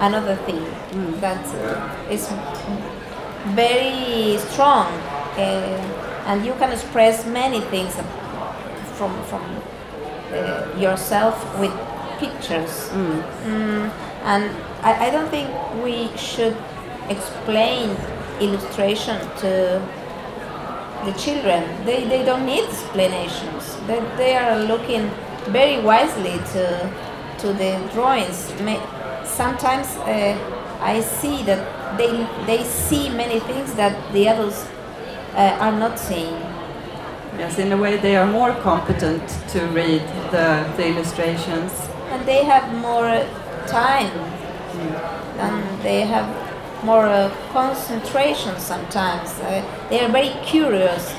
another 0.00 0.36
thing 0.36 0.64
that 1.20 1.44
uh, 1.46 2.10
is 2.10 2.28
very 3.54 4.38
strong 4.38 4.86
uh, 5.36 6.22
and 6.26 6.44
you 6.44 6.52
can 6.54 6.72
express 6.72 7.26
many 7.26 7.60
things 7.60 7.94
from, 8.94 9.22
from 9.24 9.42
uh, 10.32 10.66
yourself 10.78 11.60
with 11.60 11.72
pictures. 12.18 12.88
Mm, 12.90 13.90
and 14.24 14.50
I, 14.82 15.06
I 15.06 15.10
don't 15.10 15.28
think 15.30 15.50
we 15.82 16.08
should 16.16 16.56
explain 17.08 17.96
illustration 18.40 19.18
to 19.38 19.82
the 21.04 21.12
children. 21.12 21.62
They, 21.84 22.04
they 22.04 22.24
don't 22.24 22.44
need 22.44 22.64
explanations. 22.64 23.76
They, 23.86 24.00
they 24.16 24.36
are 24.36 24.58
looking 24.58 25.10
very 25.48 25.80
wisely 25.80 26.38
to, 26.52 26.92
to 27.38 27.52
the 27.52 27.80
drawings. 27.92 28.52
Sometimes 29.24 29.86
uh, 29.98 30.78
I 30.80 31.00
see 31.00 31.42
that 31.44 31.98
they, 31.98 32.26
they 32.46 32.64
see 32.64 33.08
many 33.08 33.40
things 33.40 33.74
that 33.74 34.12
the 34.12 34.28
adults 34.28 34.66
uh, 35.34 35.58
are 35.60 35.72
not 35.72 35.98
seeing. 35.98 36.34
Yes, 37.38 37.58
in 37.58 37.70
a 37.72 37.76
way 37.76 37.98
they 37.98 38.16
are 38.16 38.26
more 38.26 38.52
competent 38.62 39.28
to 39.50 39.66
read 39.68 40.00
the, 40.30 40.72
the 40.76 40.88
illustrations. 40.88 41.85
And 42.10 42.26
they 42.26 42.44
have 42.44 42.72
more 42.74 43.26
time. 43.66 44.10
And 45.38 45.82
they 45.82 46.00
have 46.02 46.26
more 46.84 47.06
uh, 47.06 47.30
concentration 47.52 48.58
sometimes. 48.58 49.30
Uh, 49.40 49.62
they 49.90 50.00
are 50.04 50.08
very 50.08 50.32
curious 50.44 51.14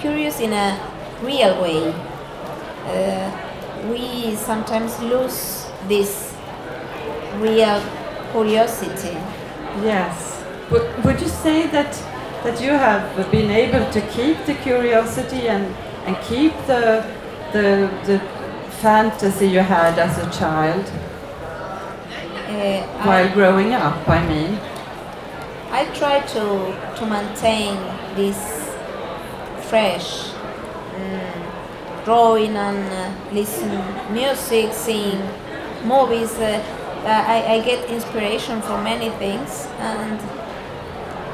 curious 0.00 0.40
in 0.40 0.52
a 0.52 0.78
real 1.22 1.60
way. 1.60 1.92
Uh, 2.86 3.30
we 3.90 4.36
sometimes 4.36 4.98
lose 5.00 5.66
this 5.88 6.34
real 7.38 7.80
curiosity. 8.32 9.16
Yes. 9.82 10.44
Would, 10.70 11.04
would 11.04 11.20
you 11.20 11.28
say 11.28 11.66
that 11.68 11.92
that 12.44 12.60
you 12.60 12.70
have 12.70 13.30
been 13.30 13.50
able 13.50 13.90
to 13.90 14.00
keep 14.12 14.44
the 14.46 14.54
curiosity 14.54 15.48
and, 15.48 15.64
and 16.06 16.16
keep 16.28 16.52
the, 16.66 17.04
the 17.52 17.90
the 18.04 18.35
fantasy 18.76 19.48
you 19.48 19.60
had 19.60 19.98
as 19.98 20.18
a 20.18 20.30
child 20.38 20.84
uh, 22.48 22.82
while 23.04 23.26
I, 23.28 23.32
growing 23.32 23.72
up? 23.72 24.08
I 24.08 24.26
mean. 24.26 24.58
I 25.70 25.84
try 25.94 26.20
to, 26.20 26.44
to 26.98 27.06
maintain 27.06 27.74
this 28.14 28.38
fresh 29.68 30.30
mm, 30.94 32.04
drawing 32.04 32.56
and 32.56 32.92
uh, 32.92 33.32
listen 33.32 33.70
music, 34.12 34.72
seeing 34.72 35.20
movies. 35.84 36.32
Uh, 36.38 36.62
uh, 37.04 37.24
I, 37.26 37.54
I 37.54 37.60
get 37.60 37.88
inspiration 37.90 38.60
from 38.62 38.84
many 38.84 39.10
things 39.10 39.66
and 39.78 40.20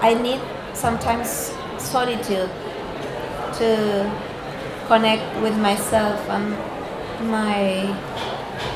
I 0.00 0.14
need 0.14 0.40
sometimes 0.74 1.52
solitude 1.78 2.50
to 3.58 4.22
connect 4.86 5.40
with 5.42 5.56
myself 5.58 6.20
and 6.28 6.71
my 7.24 7.94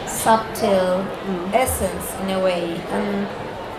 subtle 0.07 1.07
essence 1.53 2.15
in 2.23 2.31
a 2.31 2.43
way. 2.43 2.77
And 2.91 3.27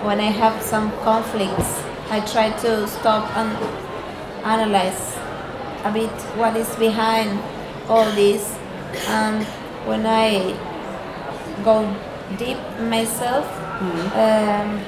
when 0.06 0.20
I 0.20 0.32
have 0.32 0.62
some 0.62 0.92
conflicts, 1.04 1.84
I 2.10 2.20
try 2.22 2.52
to 2.62 2.88
stop 2.88 3.36
and 3.36 3.52
analyze 4.46 5.18
a 5.84 5.92
bit 5.92 6.12
what 6.38 6.56
is 6.56 6.74
behind 6.76 7.40
all 7.90 8.06
this. 8.12 8.58
And 9.08 9.44
when 9.86 10.06
I 10.06 10.56
go 11.64 11.84
deep 12.38 12.58
myself, 12.80 13.46
um, 14.16 14.82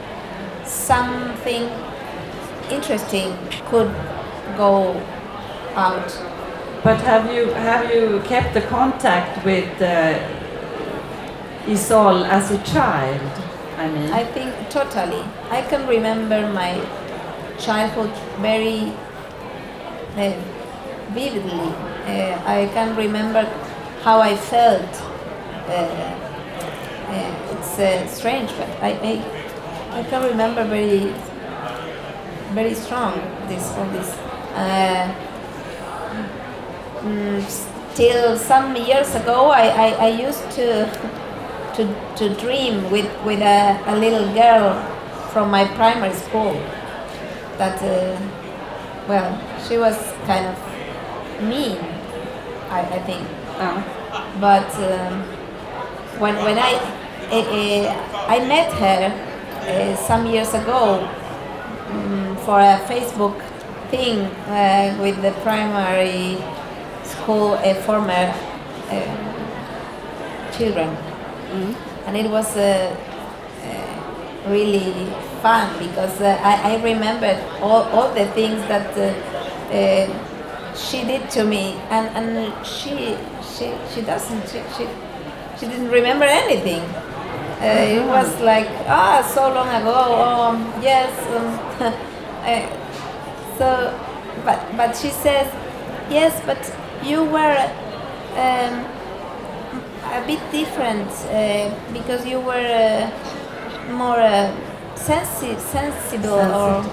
something 0.65 1.69
interesting 2.69 3.35
could 3.69 3.91
go 4.57 4.95
out. 5.75 6.38
But 6.83 7.01
have 7.01 7.31
you 7.33 7.47
have 7.47 7.93
you 7.93 8.21
kept 8.23 8.53
the 8.53 8.61
contact 8.61 9.43
with 9.45 9.69
uh, 9.81 10.17
Isol 11.65 12.25
as 12.25 12.51
a 12.51 12.57
child? 12.63 13.31
I 13.77 13.87
mean. 13.89 14.11
I 14.13 14.23
think 14.23 14.53
totally. 14.69 15.23
I 15.51 15.61
can 15.61 15.87
remember 15.87 16.47
my 16.53 16.79
childhood 17.59 18.11
very 18.41 18.93
uh, 20.15 20.33
vividly. 21.11 21.69
Uh, 22.07 22.41
I 22.45 22.69
can 22.73 22.95
remember 22.95 23.43
how 24.03 24.21
I 24.21 24.37
felt. 24.37 24.89
Uh, 25.67 26.15
uh, 27.11 27.55
it's 27.57 27.77
uh, 27.77 28.07
strange, 28.07 28.51
but 28.57 28.69
I, 28.81 28.91
I 29.03 29.99
I 29.99 30.03
can 30.03 30.23
remember 30.23 30.63
very 30.63 31.13
very 32.53 32.73
strong 32.73 33.19
this 33.49 33.67
all 33.77 33.85
this. 33.91 34.15
Uh, 36.99 37.05
mm, 37.05 37.95
till 37.95 38.37
some 38.37 38.75
years 38.75 39.15
ago, 39.15 39.51
I, 39.51 39.67
I, 39.67 39.87
I 40.05 40.09
used 40.09 40.51
to 40.51 40.85
to, 41.79 42.15
to 42.17 42.35
dream 42.35 42.91
with, 42.91 43.07
with 43.23 43.39
a, 43.39 43.79
a 43.87 43.95
little 43.95 44.27
girl 44.33 44.75
from 45.31 45.49
my 45.49 45.65
primary 45.75 46.13
school 46.13 46.53
that, 47.57 47.81
uh, 47.81 48.19
well, 49.07 49.29
she 49.67 49.77
was 49.77 49.95
kind 50.25 50.45
of 50.45 50.57
mean, 51.41 51.77
I, 52.69 52.81
I 52.81 52.99
think. 52.99 53.25
Oh. 53.61 53.79
But 54.41 54.69
um, 54.75 55.21
when, 56.19 56.35
when 56.43 56.57
I, 56.57 56.73
eh, 57.31 57.87
I 58.27 58.45
met 58.45 58.73
her 58.73 59.11
uh, 59.61 59.95
some 59.95 60.25
years 60.25 60.53
ago 60.53 61.07
um, 61.91 62.35
for 62.45 62.59
a 62.59 62.79
Facebook 62.87 63.39
thing 63.89 64.19
uh, 64.49 64.97
with 65.01 65.21
the 65.21 65.31
primary 65.43 66.37
school 67.21 67.53
uh, 67.53 67.73
former 67.85 68.33
uh, 68.89 70.51
children. 70.51 70.89
And 72.05 72.17
it 72.17 72.29
was 72.29 72.55
uh, 72.57 72.95
uh, 73.63 74.49
really 74.49 74.93
fun 75.41 75.77
because 75.79 76.19
uh, 76.21 76.39
I, 76.41 76.73
I 76.75 76.83
remembered 76.83 77.37
all, 77.61 77.83
all 77.93 78.13
the 78.13 78.25
things 78.27 78.59
that 78.67 78.89
uh, 78.97 79.73
uh, 79.73 80.75
she 80.75 81.03
did 81.03 81.29
to 81.31 81.43
me. 81.43 81.73
And, 81.89 82.07
and 82.17 82.65
she, 82.65 83.17
she, 83.43 83.73
she 83.93 84.01
doesn't 84.01 84.47
she, 84.49 84.61
she, 84.77 84.87
she 85.59 85.65
didn't 85.67 85.89
remember 85.89 86.25
anything. 86.25 86.81
Uh, 87.61 87.65
it 87.91 88.05
was 88.07 88.39
like 88.39 88.67
ah 88.87 89.19
so 89.35 89.51
long 89.53 89.67
ago 89.67 89.91
um, 90.23 90.63
yes 90.81 91.11
um, 91.35 91.59
uh, 92.47 92.63
so 93.57 93.67
but 94.45 94.63
but 94.77 94.95
she 94.95 95.09
says 95.09 95.45
yes 96.09 96.39
but 96.45 96.55
you 97.03 97.23
were 97.23 97.57
um, 98.35 98.85
a 100.13 100.23
bit 100.25 100.39
different 100.51 101.09
uh, 101.09 101.69
because 101.93 102.25
you 102.25 102.39
were 102.39 102.53
uh, 102.53 103.91
more 103.93 104.19
uh, 104.19 104.51
sensi- 104.95 105.57
sensible 105.59 106.39
or 106.39 106.85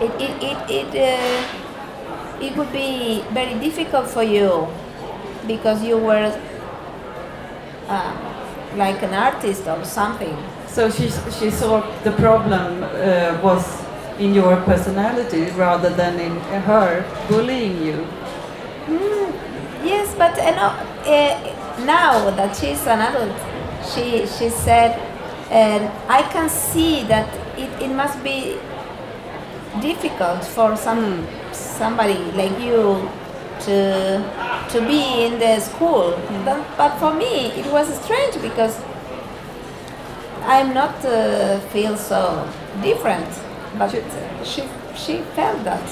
it 0.00 0.12
it 0.20 0.42
it 0.42 0.70
it, 0.70 0.88
uh, 0.94 2.42
it 2.44 2.56
would 2.56 2.72
be 2.72 3.22
very 3.32 3.54
difficult 3.60 4.06
for 4.06 4.22
you 4.22 4.68
because 5.46 5.82
you 5.82 5.96
were 5.98 6.32
uh, 7.88 8.12
like 8.76 9.02
an 9.02 9.14
artist 9.14 9.66
or 9.66 9.84
something. 9.84 10.36
So 10.66 10.90
she 10.90 11.08
she 11.38 11.50
saw 11.50 11.80
the 12.04 12.12
problem 12.12 12.82
uh, 12.84 13.40
was 13.42 13.64
in 14.18 14.34
your 14.34 14.56
personality 14.62 15.50
rather 15.56 15.90
than 15.90 16.18
in 16.20 16.36
her 16.64 17.04
bullying 17.28 17.82
you. 17.82 18.06
Mm, 18.86 19.32
yes, 19.84 20.14
but 20.16 20.36
you 20.36 20.52
know, 20.54 20.70
uh, 21.06 21.84
now 21.84 22.30
that 22.30 22.56
she's 22.56 22.86
an 22.86 23.00
adult, 23.00 23.34
she 23.90 24.26
she 24.26 24.48
said, 24.48 24.92
uh, 25.50 25.80
I 26.08 26.22
can 26.32 26.48
see 26.48 27.02
that 27.04 27.28
it, 27.58 27.70
it 27.82 27.92
must 27.94 28.22
be 28.22 28.58
difficult 29.80 30.44
for 30.44 30.76
some 30.76 31.26
somebody 31.52 32.18
like 32.32 32.58
you 32.60 33.08
to 33.66 34.22
to 34.70 34.80
be 34.86 35.24
in 35.26 35.38
the 35.38 35.60
school. 35.60 36.16
But, 36.44 36.60
but 36.76 36.98
for 36.98 37.12
me, 37.14 37.50
it 37.60 37.66
was 37.72 37.88
strange 38.04 38.40
because 38.40 38.80
I'm 40.44 40.72
not 40.74 41.04
uh, 41.04 41.58
feel 41.72 41.96
so 41.96 42.48
different. 42.82 43.26
But 43.78 43.90
she 43.90 44.00
she 44.44 44.62
felt 45.34 45.64
that. 45.64 45.82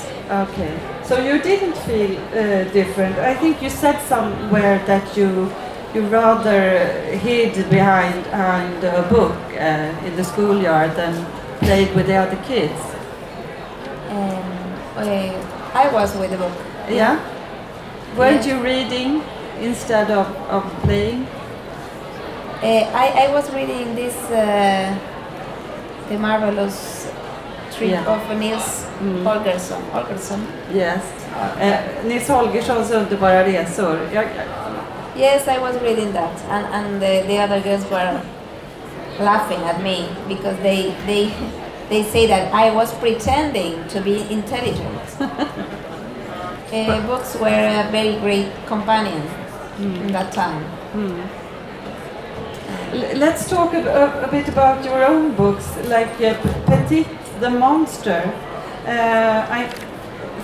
Okay. 0.48 0.78
So 1.04 1.18
you 1.18 1.40
didn't 1.42 1.76
feel 1.78 2.18
uh, 2.18 2.64
different. 2.72 3.18
I 3.18 3.34
think 3.34 3.62
you 3.62 3.70
said 3.70 4.00
somewhere 4.08 4.78
that 4.86 5.16
you 5.16 5.50
you 5.94 6.02
rather 6.08 6.80
hid 7.18 7.54
behind, 7.70 8.24
behind 8.24 8.82
a 8.82 9.02
book 9.08 9.36
uh, 9.52 10.06
in 10.06 10.16
the 10.16 10.24
schoolyard 10.24 10.96
than 10.96 11.14
played 11.60 11.94
with 11.94 12.06
the 12.06 12.16
other 12.16 12.36
kids. 12.48 12.80
And 14.08 14.98
uh, 14.98 15.78
I 15.82 15.88
was 15.92 16.16
with 16.16 16.30
the 16.30 16.36
book. 16.36 16.52
Yeah? 16.88 17.20
Weren't 18.18 18.44
Yeah. 18.44 18.56
you 18.58 18.64
reading 18.64 19.22
instead 19.60 20.10
of, 20.10 20.26
of 20.50 20.64
playing? 20.82 21.26
Uh, 22.60 22.90
I, 22.92 23.26
I 23.26 23.32
was 23.32 23.48
reading 23.54 23.94
this, 23.94 24.16
uh, 24.30 24.98
The 26.08 26.18
Marvelous 26.18 27.06
Trip 27.76 27.90
Yeah. 27.90 28.04
of 28.14 28.38
Nils 28.38 28.86
Mm. 29.02 29.24
Holgersson. 29.24 29.80
Holgersson. 29.92 30.40
Yes. 30.72 31.02
Uh, 31.34 32.06
Nils 32.08 32.28
Holgerssons 32.28 32.90
underbara 32.90 33.44
resor. 33.44 33.98
Jag, 34.12 34.26
Yes, 35.16 35.46
I 35.48 35.58
was 35.58 35.76
reading 35.82 36.12
that, 36.12 36.32
and, 36.50 36.66
and 36.74 37.00
the, 37.02 37.22
the 37.28 37.38
other 37.38 37.60
girls 37.60 37.84
were 37.90 38.20
laughing 39.20 39.62
at 39.62 39.80
me 39.82 40.08
because 40.28 40.56
they, 40.62 40.92
they, 41.06 41.30
they 41.88 42.02
say 42.02 42.26
that 42.26 42.52
I 42.52 42.70
was 42.74 42.92
pretending 42.94 43.86
to 43.88 44.00
be 44.00 44.26
intelligent. 44.28 44.98
uh, 45.20 47.00
books 47.06 47.36
were 47.36 47.46
a 47.48 47.88
very 47.92 48.16
great 48.16 48.48
companion 48.66 49.22
in 49.78 50.10
that 50.12 50.32
time. 50.32 50.64
L- 52.92 53.16
Let's 53.18 53.48
talk 53.48 53.72
a, 53.74 53.82
a, 53.86 54.24
a 54.24 54.28
bit 54.30 54.48
about 54.48 54.84
your 54.84 55.04
own 55.04 55.34
books, 55.36 55.66
like 55.88 56.20
uh, 56.20 56.34
Petit 56.66 57.06
the 57.40 57.50
Monster. 57.50 58.22
Uh, 58.86 59.46
I 59.50 59.66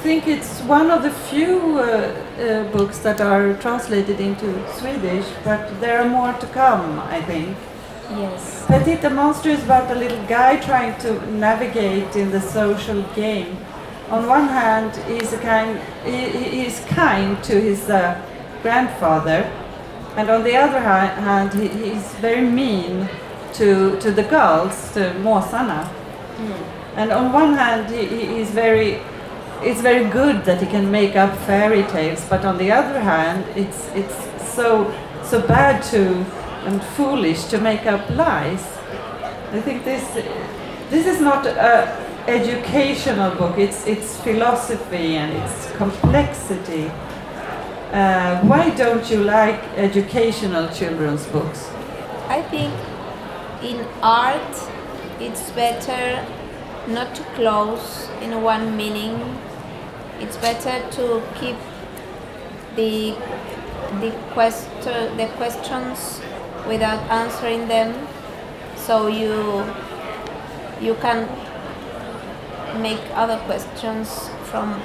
think 0.02 0.26
it's 0.26 0.60
one 0.62 0.90
of 0.90 1.02
the 1.02 1.10
few 1.10 1.78
uh, 1.78 1.82
uh, 1.82 2.64
books 2.72 2.98
that 2.98 3.20
are 3.20 3.54
translated 3.54 4.20
into 4.20 4.46
Swedish, 4.78 5.26
but 5.44 5.80
there 5.80 6.00
are 6.00 6.08
more 6.08 6.32
to 6.32 6.46
come, 6.46 6.98
I 7.00 7.20
think. 7.22 7.56
Yes. 8.10 8.64
Petit 8.66 8.96
the 8.96 9.10
Monster 9.10 9.50
is 9.50 9.62
about 9.64 9.90
a 9.90 9.94
little 9.94 10.24
guy 10.26 10.56
trying 10.56 10.98
to 11.00 11.10
navigate 11.32 12.16
in 12.16 12.30
the 12.30 12.40
social 12.40 13.02
game. 13.14 13.56
On 14.10 14.26
one 14.26 14.48
hand, 14.48 14.96
he's 15.06 15.32
a 15.32 15.38
kind, 15.38 15.78
he, 16.04 16.28
he- 16.30 16.62
he's 16.64 16.80
kind 16.86 17.42
to 17.44 17.60
his 17.60 17.88
uh, 17.88 18.20
grandfather, 18.62 19.44
and 20.16 20.28
on 20.28 20.42
the 20.42 20.56
other 20.56 20.80
hand, 20.80 21.52
he, 21.54 21.68
he's 21.68 22.12
very 22.14 22.42
mean 22.42 23.08
to, 23.52 23.96
to 24.00 24.10
the 24.10 24.24
girls, 24.24 24.92
to 24.94 25.12
måsarna. 25.22 25.88
And 27.00 27.12
on 27.12 27.32
one 27.32 27.54
hand, 27.54 27.88
he, 27.94 28.04
he- 28.06 28.26
he's 28.36 28.50
very, 28.50 29.00
it's 29.62 29.80
very 29.80 30.04
good 30.10 30.44
that 30.44 30.60
he 30.60 30.66
can 30.66 30.90
make 30.90 31.16
up 31.16 31.34
fairy 31.46 31.82
tales, 31.84 32.22
but 32.28 32.44
on 32.44 32.58
the 32.58 32.70
other 32.70 33.00
hand, 33.00 33.44
it's, 33.56 33.88
it's 33.94 34.14
so, 34.54 34.92
so 35.24 35.40
bad 35.46 35.82
to 35.92 36.02
and 36.66 36.82
foolish 36.96 37.44
to 37.44 37.58
make 37.58 37.86
up 37.86 38.02
lies. 38.10 38.62
I 39.52 39.60
think 39.62 39.84
this, 39.84 40.04
this 40.90 41.06
is 41.06 41.20
not 41.22 41.46
a 41.46 41.88
educational 42.28 43.34
book. 43.34 43.56
It's, 43.58 43.86
it's 43.86 44.20
philosophy 44.20 45.16
and 45.16 45.32
it's 45.42 45.70
complexity. 45.76 46.88
Uh, 47.92 48.40
why 48.42 48.70
don't 48.76 49.10
you 49.10 49.24
like 49.24 49.58
educational 49.76 50.68
children's 50.68 51.24
books? 51.28 51.70
I 52.28 52.42
think 52.42 52.74
in 53.62 53.86
art 54.02 54.54
it's 55.18 55.50
better 55.52 56.24
not 56.88 57.14
to 57.14 57.22
close 57.34 58.08
in 58.20 58.42
one 58.42 58.76
meaning. 58.76 59.38
It's 60.20 60.36
better 60.36 60.84
to 60.92 61.22
keep 61.34 61.56
the 62.76 63.14
the 64.00 64.10
question 64.32 65.16
the 65.16 65.26
questions 65.36 66.20
without 66.68 67.00
answering 67.10 67.66
them 67.68 68.06
so 68.76 69.08
you 69.08 69.64
you 70.80 70.94
can 71.00 71.28
make 72.80 73.00
other 73.14 73.36
questions 73.46 74.30
from 74.44 74.80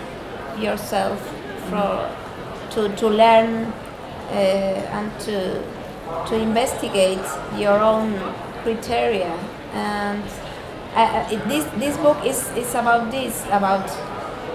yourself 0.60 1.19
for 1.69 2.10
to, 2.71 2.89
to 2.95 3.08
learn 3.08 3.71
uh, 4.31 4.97
and 4.97 5.19
to 5.21 5.62
to 6.27 6.36
investigate 6.36 7.25
your 7.58 7.79
own 7.79 8.13
criteria 8.63 9.38
and 9.73 10.23
This 10.95 11.65
this 11.75 11.97
book 11.97 12.23
is, 12.25 12.49
is 12.55 12.73
about 12.73 13.12
this 13.12 13.43
about 13.51 13.86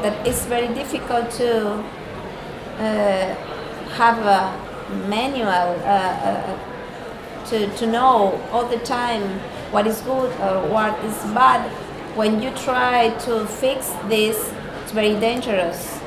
that 0.00 0.26
it's 0.26 0.46
very 0.46 0.68
difficult 0.68 1.30
to 1.32 1.84
uh, 2.78 3.34
have 3.92 4.18
a 4.24 4.48
manual 5.06 5.76
uh, 5.84 6.16
uh, 6.24 6.58
to, 7.50 7.68
to 7.76 7.86
know 7.86 8.40
all 8.52 8.64
the 8.66 8.78
time 8.78 9.22
what 9.70 9.86
is 9.86 10.00
good 10.00 10.30
or 10.40 10.66
what 10.68 10.98
is 11.04 11.14
bad. 11.34 11.60
When 12.16 12.40
you 12.42 12.50
try 12.52 13.10
to 13.26 13.44
fix 13.46 13.92
this 14.08 14.50
it's 14.82 14.92
very 14.92 15.20
dangerous 15.20 16.00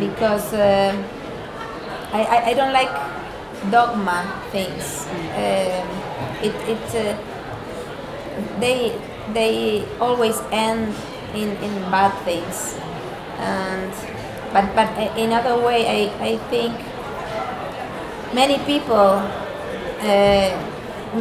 because 0.00 0.52
uh, 0.52 0.92
I, 2.12 2.22
I, 2.24 2.44
I 2.46 2.54
don't 2.54 2.72
like 2.72 2.90
dogma 3.70 4.42
things. 4.50 5.06
Um, 5.06 5.88
it, 6.42 6.54
it 6.68 6.94
uh, 6.94 7.16
they 8.58 9.00
they 9.32 9.84
always 10.00 10.38
end 10.52 10.94
in, 11.34 11.50
in 11.62 11.72
bad 11.90 12.12
things. 12.24 12.78
And 13.38 13.92
but 14.52 14.74
but 14.74 14.88
in 15.18 15.32
other 15.32 15.56
way 15.64 15.86
I, 15.86 16.24
I 16.24 16.36
think 16.48 16.74
many 18.34 18.58
people 18.64 19.20
uh, 20.00 20.50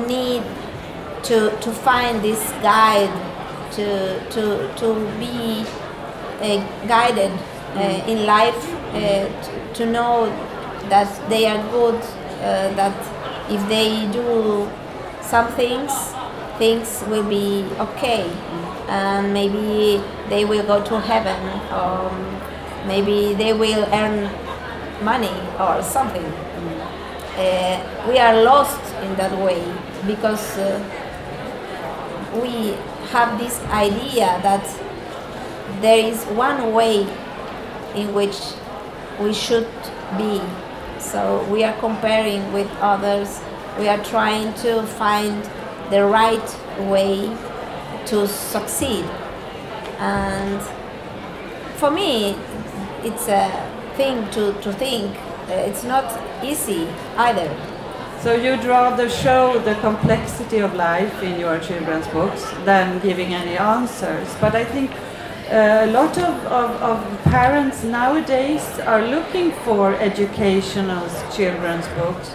need 0.08 0.44
to 1.24 1.52
to 1.60 1.72
find 1.72 2.22
this 2.22 2.42
guide 2.62 3.12
to 3.72 4.20
to 4.30 4.74
to 4.76 4.88
be 5.20 5.66
uh, 6.42 6.88
guided 6.88 7.32
uh, 7.76 8.12
in 8.12 8.26
life 8.26 8.74
uh, 8.94 9.28
to, 9.44 9.74
to 9.74 9.86
know 9.86 10.28
that 10.90 11.10
they 11.30 11.48
are 11.48 11.62
good 11.72 11.96
uh, 11.96 12.70
that 12.76 12.96
if 13.50 13.62
they 13.68 14.08
do 14.12 14.70
some 15.22 15.48
things 15.54 16.15
things 16.58 17.04
will 17.08 17.24
be 17.24 17.66
okay. 17.80 18.24
And 18.88 19.34
maybe 19.34 20.04
they 20.30 20.46
will 20.46 20.64
go 20.64 20.84
to 20.84 21.00
heaven 21.00 21.42
or 21.72 22.12
maybe 22.88 23.34
they 23.34 23.54
will 23.54 23.88
earn 23.92 24.30
money 25.04 25.34
or 25.60 25.82
something. 25.82 26.26
Uh, 27.38 28.08
we 28.08 28.18
are 28.18 28.44
lost 28.44 28.80
in 29.04 29.16
that 29.16 29.38
way 29.44 29.62
because 30.08 30.58
uh, 30.58 30.80
we 32.42 32.76
have 33.12 33.38
this 33.38 33.60
idea 33.66 34.40
that 34.44 34.64
there 35.82 36.06
is 36.06 36.24
one 36.26 36.74
way 36.74 37.02
in 37.96 38.14
which 38.14 38.38
we 39.20 39.34
should 39.34 39.68
be. 40.18 40.42
So 41.00 41.44
we 41.52 41.64
are 41.64 41.78
comparing 41.80 42.52
with 42.54 42.70
others, 42.80 43.42
we 43.78 43.88
are 43.88 44.02
trying 44.04 44.54
to 44.56 44.84
find 44.84 45.44
the 45.90 46.06
right 46.06 46.58
way 46.90 47.30
to 48.08 48.28
succeed. 48.28 49.06
And 50.00 50.62
for 51.76 51.92
me, 51.92 52.36
it's 53.04 53.28
a 53.28 53.50
thing 53.96 54.30
to, 54.32 54.54
to 54.62 54.74
think. 54.74 55.16
Uh, 55.48 55.70
It's 55.70 55.84
not 55.84 56.06
easy 56.44 56.88
either. 57.18 57.50
So 58.22 58.34
you'd 58.34 58.66
rather 58.66 59.10
show 59.10 59.60
the 59.60 59.76
complexity 59.76 60.58
of 60.60 60.74
life 60.74 61.22
in 61.22 61.40
your 61.40 61.60
children's 61.60 62.08
books 62.08 62.44
than 62.66 63.00
giving 63.00 63.34
any 63.34 63.58
answers. 63.58 64.28
But 64.42 64.56
I 64.56 64.66
think 64.66 64.90
uh, 65.52 65.86
a 65.86 65.92
lot 65.92 66.18
of, 66.18 66.34
of, 66.48 66.72
of 66.82 67.24
parents 67.26 67.84
nowadays 67.84 68.80
are 68.80 69.06
looking 69.08 69.52
for 69.64 69.94
educational 69.94 71.08
children's 71.32 71.88
books. 71.90 72.34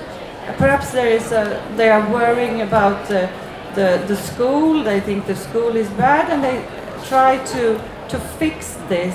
Perhaps 0.58 0.92
there 0.92 1.08
is 1.08 1.32
a, 1.32 1.62
they 1.76 1.90
are 1.90 2.10
worrying 2.12 2.62
about 2.62 3.08
the, 3.08 3.28
the, 3.74 4.02
the 4.06 4.16
school, 4.16 4.82
they 4.82 5.00
think 5.00 5.26
the 5.26 5.36
school 5.36 5.76
is 5.76 5.88
bad, 5.90 6.30
and 6.30 6.42
they 6.42 6.64
try 7.08 7.38
to, 7.46 7.80
to 8.08 8.18
fix 8.38 8.74
this 8.88 9.14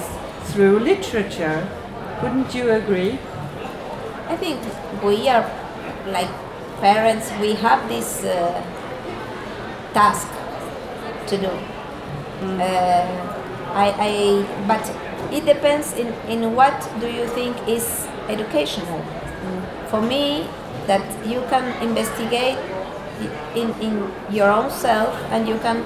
through 0.52 0.80
literature. 0.80 1.68
Wouldn't 2.22 2.54
you 2.56 2.72
agree? 2.72 3.20
I 4.28 4.36
think 4.38 4.60
we 5.04 5.28
are 5.30 5.44
like 6.08 6.30
parents, 6.80 7.32
we 7.40 7.54
have 7.56 7.88
this 7.90 8.24
uh, 8.24 8.64
task 9.94 10.28
to 11.28 11.38
do. 11.38 11.52
Uh, 12.42 13.36
I, 13.74 13.94
I, 14.00 14.66
but 14.68 14.84
it 15.34 15.46
depends 15.46 15.94
in, 15.94 16.08
in 16.30 16.56
what 16.56 16.90
do 17.00 17.08
you 17.08 17.28
think 17.28 17.56
is 17.68 18.08
educational. 18.30 19.04
For 19.90 20.02
me, 20.02 20.48
that 20.88 21.04
you 21.28 21.42
can 21.50 21.66
investigate 21.82 22.58
in, 23.56 23.74
in 23.82 24.12
your 24.32 24.50
own 24.50 24.70
self 24.70 25.14
and 25.32 25.48
you 25.48 25.58
can 25.60 25.84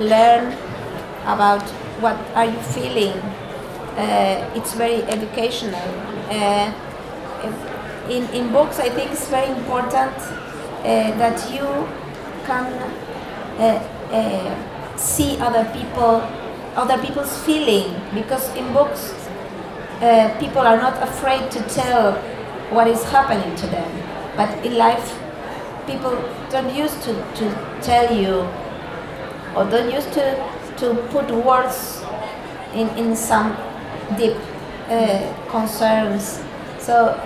learn 0.00 0.52
about 1.24 1.62
what 2.00 2.16
are 2.34 2.46
you 2.46 2.58
feeling. 2.74 3.16
Uh, 3.96 4.50
it's 4.56 4.74
very 4.74 5.02
educational. 5.04 5.88
Uh, 6.30 6.72
in, 8.08 8.24
in 8.34 8.52
books, 8.52 8.78
I 8.78 8.88
think 8.88 9.12
it's 9.12 9.28
very 9.28 9.50
important 9.50 10.16
uh, 10.16 10.82
that 10.82 11.38
you 11.52 11.66
can 12.44 12.66
uh, 13.58 13.78
uh, 14.10 14.96
see 14.96 15.38
other 15.38 15.64
people, 15.72 16.22
other 16.74 16.98
people's 17.04 17.36
feeling, 17.44 17.94
because 18.14 18.48
in 18.56 18.72
books, 18.72 19.14
uh, 20.00 20.34
people 20.40 20.62
are 20.62 20.76
not 20.76 21.00
afraid 21.02 21.50
to 21.52 21.60
tell 21.68 22.14
what 22.72 22.88
is 22.88 23.04
happening 23.04 23.54
to 23.56 23.66
them. 23.66 24.01
But 24.36 24.64
in 24.64 24.76
life, 24.78 25.18
people 25.86 26.16
don't 26.50 26.74
used 26.74 27.02
to, 27.02 27.12
to 27.12 27.78
tell 27.82 28.14
you 28.14 28.48
or 29.54 29.64
don't 29.70 29.92
used 29.92 30.12
to, 30.14 30.36
to 30.78 30.94
put 31.10 31.30
words 31.30 32.02
in, 32.74 32.88
in 32.96 33.14
some 33.16 33.56
deep 34.16 34.36
uh, 34.88 35.32
concerns. 35.50 36.42
So 36.78 37.20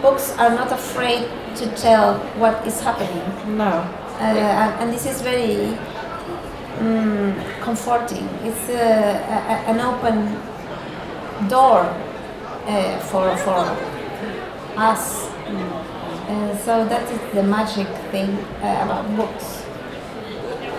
books 0.00 0.32
are 0.38 0.50
not 0.50 0.72
afraid 0.72 1.28
to 1.56 1.66
tell 1.76 2.18
what 2.38 2.66
is 2.66 2.80
happening. 2.80 3.56
No. 3.56 3.66
Uh, 3.66 4.22
and, 4.22 4.80
and 4.80 4.92
this 4.92 5.06
is 5.06 5.20
very 5.22 5.76
mm, 6.78 7.60
comforting. 7.60 8.28
It's 8.44 8.68
uh, 8.68 8.74
a, 8.78 9.70
an 9.70 9.80
open 9.80 10.38
door 11.48 11.80
uh, 12.66 12.98
for, 13.00 13.36
for 13.38 13.76
us. 14.76 15.28
Uh, 16.32 16.56
so 16.56 16.84
that 16.88 17.02
is 17.12 17.20
the 17.34 17.42
magic 17.42 17.88
thing 18.10 18.30
uh, 18.62 18.84
about 18.84 19.04
books. 19.16 19.62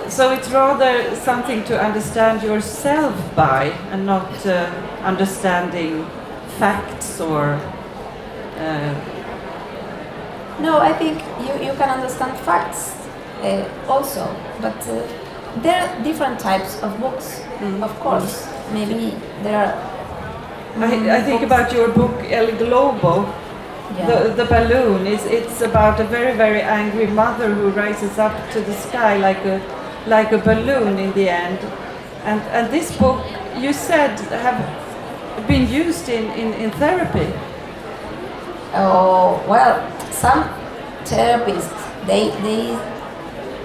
So 0.08 0.32
it's 0.32 0.50
rather 0.50 1.16
something 1.16 1.64
to 1.66 1.80
understand 1.80 2.42
yourself 2.42 3.14
by 3.36 3.66
and 3.92 4.06
not 4.06 4.46
uh, 4.46 4.66
understanding 5.04 6.06
facts 6.60 7.22
or. 7.22 7.44
Uh, 8.58 8.94
No, 10.62 10.78
I 10.78 10.94
think 10.94 11.18
you, 11.46 11.54
you 11.68 11.74
can 11.80 11.90
understand 11.90 12.38
facts 12.46 12.94
uh, 13.42 13.66
also, 13.90 14.24
but 14.62 14.78
uh, 14.88 15.02
there 15.64 15.78
are 15.82 16.04
different 16.04 16.40
types 16.40 16.82
of 16.84 16.90
books, 17.02 17.42
of 17.82 17.92
course. 18.00 18.48
Maybe 18.72 19.16
there 19.44 19.58
are. 19.66 19.74
I, 20.78 21.18
I 21.18 21.22
think 21.24 21.42
about 21.42 21.74
your 21.74 21.90
book 21.90 22.14
El 22.30 22.48
Globo, 22.62 23.26
Yeah. 23.98 24.08
the, 24.08 24.34
the 24.34 24.46
balloon. 24.46 25.06
Is 25.08 25.26
it's 25.26 25.62
about 25.62 26.00
a 26.00 26.04
very 26.04 26.36
very 26.36 26.62
angry 26.62 27.08
mother 27.08 27.54
who 27.54 27.70
rises 27.70 28.18
up 28.18 28.34
to 28.52 28.62
the 28.62 28.74
sky 28.74 29.18
like 29.18 29.44
a 29.46 29.62
like 30.08 30.32
a 30.32 30.38
balloon 30.38 30.98
in 31.00 31.14
the 31.14 31.30
end. 31.30 31.60
And 32.26 32.42
and 32.52 32.72
this 32.74 32.96
book 32.98 33.24
you 33.58 33.74
said 33.74 34.20
have 34.32 34.60
been 35.48 35.68
used 35.70 36.10
in, 36.10 36.26
in, 36.32 36.54
in 36.54 36.72
therapy. 36.72 37.32
Oh 38.74 39.44
well, 39.48 39.78
some 40.12 40.44
therapists 41.06 41.84
they 42.08 42.30
they 42.42 42.78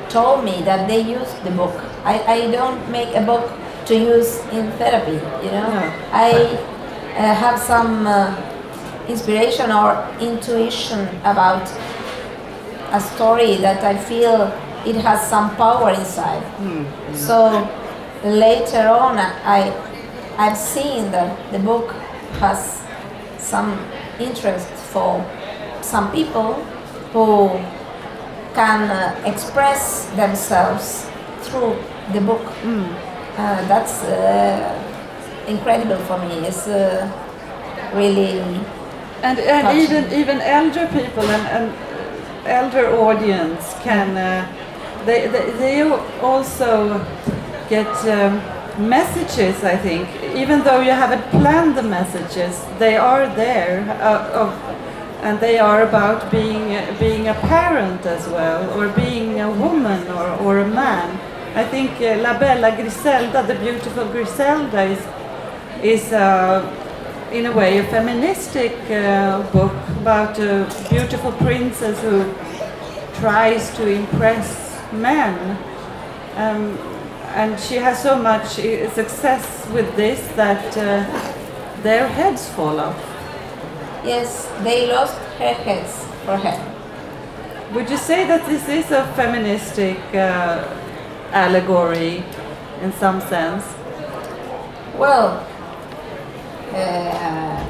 told 0.08 0.44
me 0.44 0.62
that 0.62 0.88
they 0.88 1.00
use 1.00 1.32
the 1.44 1.50
book. 1.50 1.74
I, 2.04 2.18
I 2.26 2.50
don't 2.50 2.90
make 2.90 3.14
a 3.14 3.20
book 3.20 3.50
to 3.86 3.94
use 3.94 4.40
in 4.52 4.70
therapy. 4.72 5.20
You 5.44 5.52
know, 5.52 5.68
No. 5.68 5.92
I 6.12 6.30
uh, 7.16 7.34
have 7.34 7.58
some 7.58 8.06
uh, 8.06 8.34
inspiration 9.08 9.72
or 9.72 10.06
intuition 10.20 11.08
about 11.24 11.66
a 12.92 13.00
story 13.00 13.56
that 13.56 13.82
I 13.84 13.96
feel 13.96 14.52
it 14.86 14.96
has 14.96 15.28
some 15.28 15.54
power 15.56 15.90
inside. 15.90 16.42
So 17.14 17.68
later 18.24 18.88
on, 18.88 19.18
I 19.18 19.72
I've 20.38 20.56
seen 20.56 21.10
that 21.10 21.52
the 21.52 21.58
book 21.58 21.90
has 22.40 22.80
some 23.38 23.78
interest 24.20 24.68
for 24.92 25.24
some 25.82 26.10
people 26.12 26.54
who 27.12 27.48
can 28.54 28.90
uh, 28.90 29.22
express 29.26 30.06
themselves 30.16 31.08
through 31.42 31.76
the 32.12 32.20
book. 32.20 32.44
Uh, 33.38 33.66
that's 33.68 34.02
uh, 34.04 34.74
incredible 35.48 35.98
for 36.06 36.18
me. 36.18 36.46
It's 36.46 36.66
uh, 36.68 37.06
really 37.94 38.40
And, 39.22 39.38
and 39.38 39.78
even 39.78 40.12
even 40.12 40.40
elder 40.40 40.86
people 40.86 41.24
and, 41.24 41.46
and 41.48 41.72
elder 42.46 42.86
audience 42.96 43.74
can 43.82 44.16
uh, 44.16 44.46
they, 45.06 45.26
they 45.26 45.50
they 45.58 45.82
also 46.22 47.04
get 47.68 47.88
um, 48.06 48.40
messages. 48.88 49.64
I 49.64 49.76
think 49.76 50.08
even 50.36 50.62
though 50.62 50.80
you 50.80 50.92
haven't 50.92 51.28
planned 51.30 51.76
the 51.76 51.82
messages, 51.82 52.64
they 52.78 52.96
are 52.96 53.26
there 53.34 53.80
uh, 54.00 54.42
of, 54.42 54.52
and 55.22 55.40
they 55.40 55.58
are 55.58 55.82
about 55.82 56.30
being 56.30 56.76
uh, 56.76 56.96
being 57.00 57.26
a 57.28 57.34
parent 57.34 58.06
as 58.06 58.28
well, 58.28 58.70
or 58.78 58.88
being 58.88 59.40
a 59.40 59.50
woman 59.50 60.06
or, 60.08 60.28
or 60.44 60.58
a 60.60 60.68
man. 60.68 61.18
I 61.56 61.64
think 61.64 61.90
uh, 62.00 62.22
La 62.22 62.38
Bella 62.38 62.70
Griselda, 62.76 63.42
the 63.42 63.56
beautiful 63.56 64.06
Griselda, 64.06 64.82
is 64.84 65.02
is 65.82 66.12
uh, 66.12 66.62
in 67.32 67.46
a 67.46 67.52
way 67.52 67.78
a 67.78 67.84
feministic 67.84 68.72
uh, 68.90 69.42
book 69.52 69.72
about 70.00 70.38
a 70.38 70.66
beautiful 70.90 71.32
princess 71.32 72.00
who 72.00 72.24
tries 73.20 73.74
to 73.76 73.86
impress 73.86 74.80
men. 74.92 75.58
Um, 76.36 76.78
and 77.34 77.60
she 77.60 77.76
has 77.76 78.02
so 78.02 78.16
much 78.16 78.58
uh, 78.58 78.90
success 78.90 79.68
with 79.72 79.94
this 79.96 80.20
that 80.36 80.76
uh, 80.76 81.04
their 81.82 82.08
heads 82.08 82.48
fall 82.48 82.80
off. 82.80 82.96
yes. 84.04 84.48
They 84.64 84.86
lost 84.92 85.16
her 85.38 85.52
heads 85.52 86.04
for 86.24 86.36
her. 86.36 86.58
Would 87.74 87.90
you 87.90 87.98
say 87.98 88.26
that 88.26 88.46
this 88.46 88.68
is 88.68 88.90
a 88.90 89.04
feministic 89.14 89.98
uh, 90.14 90.64
allegory 91.32 92.24
in 92.82 92.92
some 92.92 93.20
sense? 93.20 93.64
Well. 94.96 95.47
Uh, 96.72 97.64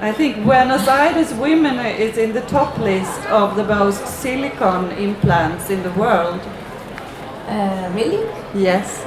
I 0.00 0.12
think 0.12 0.44
Buenos 0.44 0.86
Aires 0.88 1.32
women 1.34 1.78
is 1.86 2.18
in 2.18 2.32
the 2.32 2.42
top 2.42 2.78
list 2.78 3.20
of 3.26 3.56
the 3.56 3.64
most 3.64 4.06
silicone 4.06 4.90
implants 4.92 5.70
in 5.70 5.82
the 5.82 5.90
world. 5.92 6.40
uh, 7.48 7.90
really? 7.94 8.24
Yes. 8.54 9.04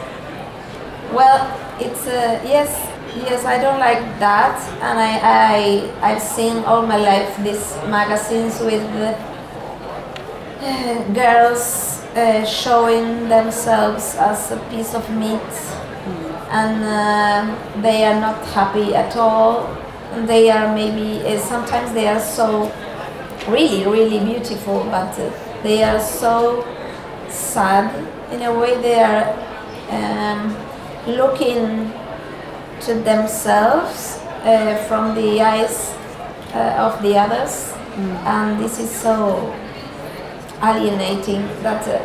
Well, 1.14 1.48
it's 1.80 2.06
uh, 2.08 2.42
yes, 2.44 2.70
yes. 3.16 3.46
I 3.46 3.58
don't 3.62 3.80
like 3.80 4.02
that, 4.20 4.60
and 4.82 5.00
I, 5.00 5.14
I 5.24 6.12
I've 6.12 6.22
seen 6.22 6.64
all 6.66 6.86
my 6.86 6.98
life 6.98 7.38
these 7.44 7.76
magazines 7.88 8.60
with 8.60 8.84
the, 8.94 9.16
uh, 10.62 11.04
girls 11.14 12.04
uh, 12.16 12.46
showing 12.46 13.30
themselves 13.30 14.16
as 14.16 14.52
a 14.52 14.58
piece 14.70 14.94
of 14.94 15.10
meat, 15.12 15.52
and 16.50 16.84
uh, 16.84 17.82
they 17.82 18.06
are 18.06 18.20
not 18.20 18.44
happy 18.48 18.96
at 18.96 19.16
all. 19.16 19.76
They 20.26 20.50
are 20.50 20.74
maybe 20.74 21.26
uh, 21.26 21.40
sometimes 21.40 21.94
they 21.94 22.08
are 22.08 22.20
so 22.20 22.72
really 23.48 23.86
really 23.86 24.20
beautiful, 24.20 24.84
but 24.86 25.18
uh, 25.20 25.32
they 25.64 25.84
are 25.84 26.00
so 26.00 26.66
sad 27.30 27.94
in 28.32 28.42
a 28.44 28.54
way. 28.60 28.82
They 28.82 29.02
are. 29.02 29.44
Um, 29.90 30.68
looking 31.08 31.92
to 32.82 32.94
themselves 32.94 34.20
uh, 34.44 34.76
from 34.88 35.16
the 35.16 35.42
eyes 35.42 35.94
uh, 36.54 36.86
of 36.92 37.02
the 37.02 37.18
others, 37.18 37.74
and 38.26 38.62
this 38.62 38.80
is 38.80 38.92
so 38.92 39.54
alienating 40.62 41.48
that 41.64 41.88
uh, 41.88 42.02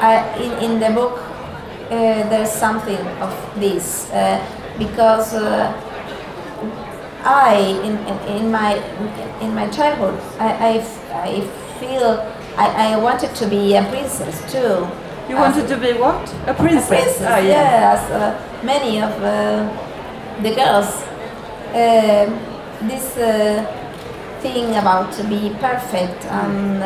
I, 0.00 0.36
in, 0.38 0.72
in 0.72 0.80
the 0.80 0.90
book 0.90 1.19
there's 1.90 2.50
something 2.52 2.98
of 3.20 3.34
this 3.58 4.10
uh, 4.12 4.38
because 4.78 5.34
uh, 5.34 5.72
I 7.24 7.56
in, 7.84 7.98
in, 8.06 8.18
in 8.36 8.50
my 8.50 8.74
in 9.40 9.54
my 9.54 9.68
childhood 9.68 10.18
I 10.38 10.78
I 11.12 11.40
feel 11.80 12.04
I, 12.56 12.94
I 12.94 12.96
wanted 12.96 13.34
to 13.36 13.46
be 13.46 13.74
a 13.76 13.82
princess 13.84 14.40
too. 14.52 14.86
You 15.28 15.36
wanted 15.36 15.68
to 15.68 15.76
be 15.76 15.92
what? 15.92 16.22
A 16.46 16.50
a 16.50 16.54
princess? 16.54 16.88
princess, 16.88 17.22
Ah, 17.22 17.38
yes. 17.38 18.10
Uh, 18.10 18.64
many 18.64 19.00
of 19.00 19.10
uh, 19.22 19.68
the 20.42 20.54
girls. 20.54 20.90
Um 21.74 22.50
this 22.88 23.16
uh, 23.18 23.62
thing 24.40 24.74
about 24.76 25.12
to 25.12 25.22
be 25.24 25.50
perfect 25.60 26.24
and 26.24 26.82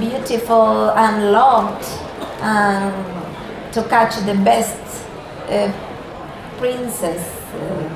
beautiful 0.00 0.90
and 0.92 1.30
loved 1.30 1.84
and 2.40 2.94
to 3.76 3.82
catch 3.90 4.16
the 4.24 4.34
best 4.42 4.80
uh, 5.50 5.70
princess. 6.56 7.20
Uh, 7.52 7.92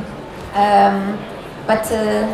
um, 0.52 1.18
but 1.66 1.90
uh, 1.90 2.28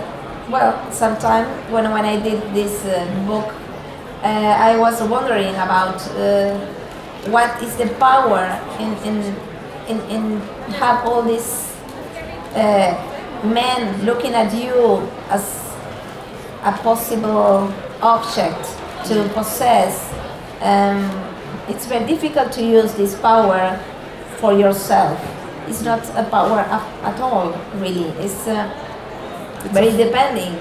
well, 0.51 0.75
sometime 0.91 1.47
when, 1.71 1.89
when 1.93 2.05
I 2.05 2.21
did 2.21 2.43
this 2.53 2.85
uh, 2.85 3.07
book, 3.25 3.55
I 4.25 4.77
was 4.77 5.01
wondering 5.03 5.55
about 5.55 6.01
what 7.31 7.63
is 7.63 7.77
the 7.77 7.87
power 8.01 8.45
in, 8.81 8.93
in, 9.07 9.37
in, 9.87 10.01
in 10.11 10.41
have 10.81 11.07
all 11.07 11.23
these 11.23 11.73
men 13.45 14.05
looking 14.05 14.35
at 14.35 14.53
you 14.53 15.07
as 15.31 15.73
a 16.65 16.73
possible 16.83 17.73
object 18.03 18.65
to 19.07 19.31
possess. 19.35 20.13
Um, 20.61 21.36
it's 21.69 21.87
very 21.87 22.07
difficult 22.07 22.53
to 22.53 22.63
use 22.65 22.95
this 22.95 23.19
power 23.21 23.79
for 24.39 24.53
yourself. 24.53 25.19
It's 25.69 25.83
not 25.83 26.05
a 26.17 26.25
power 26.31 26.61
at, 26.61 27.21
all, 27.21 27.53
really. 27.75 28.11
It's 28.23 28.47
uh, 28.47 28.71
very 29.73 29.97
depending. 29.97 30.55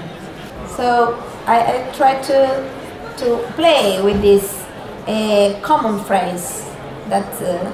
So 0.68 1.14
I, 1.46 1.88
I 1.88 1.92
try 1.92 2.20
to 2.22 2.76
to 3.18 3.38
play 3.56 4.02
with 4.02 4.20
this 4.20 4.66
uh, 5.06 5.58
common 5.62 6.04
phrase 6.04 6.64
that 7.08 7.32
uh, 7.42 7.72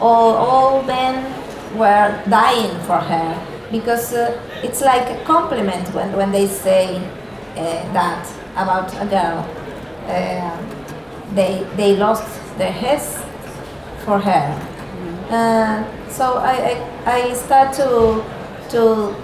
all, 0.00 0.34
all 0.34 0.82
men 0.84 1.24
were 1.76 2.22
dying 2.28 2.78
for 2.82 2.98
her 2.98 3.68
because 3.72 4.12
uh, 4.12 4.40
it's 4.62 4.80
like 4.80 5.08
a 5.10 5.24
compliment 5.24 5.92
when, 5.92 6.12
when 6.12 6.30
they 6.30 6.46
say 6.46 6.96
uh, 7.56 7.92
that 7.92 8.28
about 8.52 8.92
a 9.02 9.06
girl. 9.06 9.38
Uh, 10.06 10.62
they, 11.34 11.66
they 11.76 11.96
lost 11.96 12.40
their 12.58 12.72
heads 12.72 13.16
for 14.04 14.18
her. 14.18 14.72
Uh, 15.30 16.08
so 16.08 16.34
I, 16.34 16.86
I, 17.04 17.30
I 17.30 17.34
start 17.34 17.74
to, 17.74 18.24
to 18.70 19.14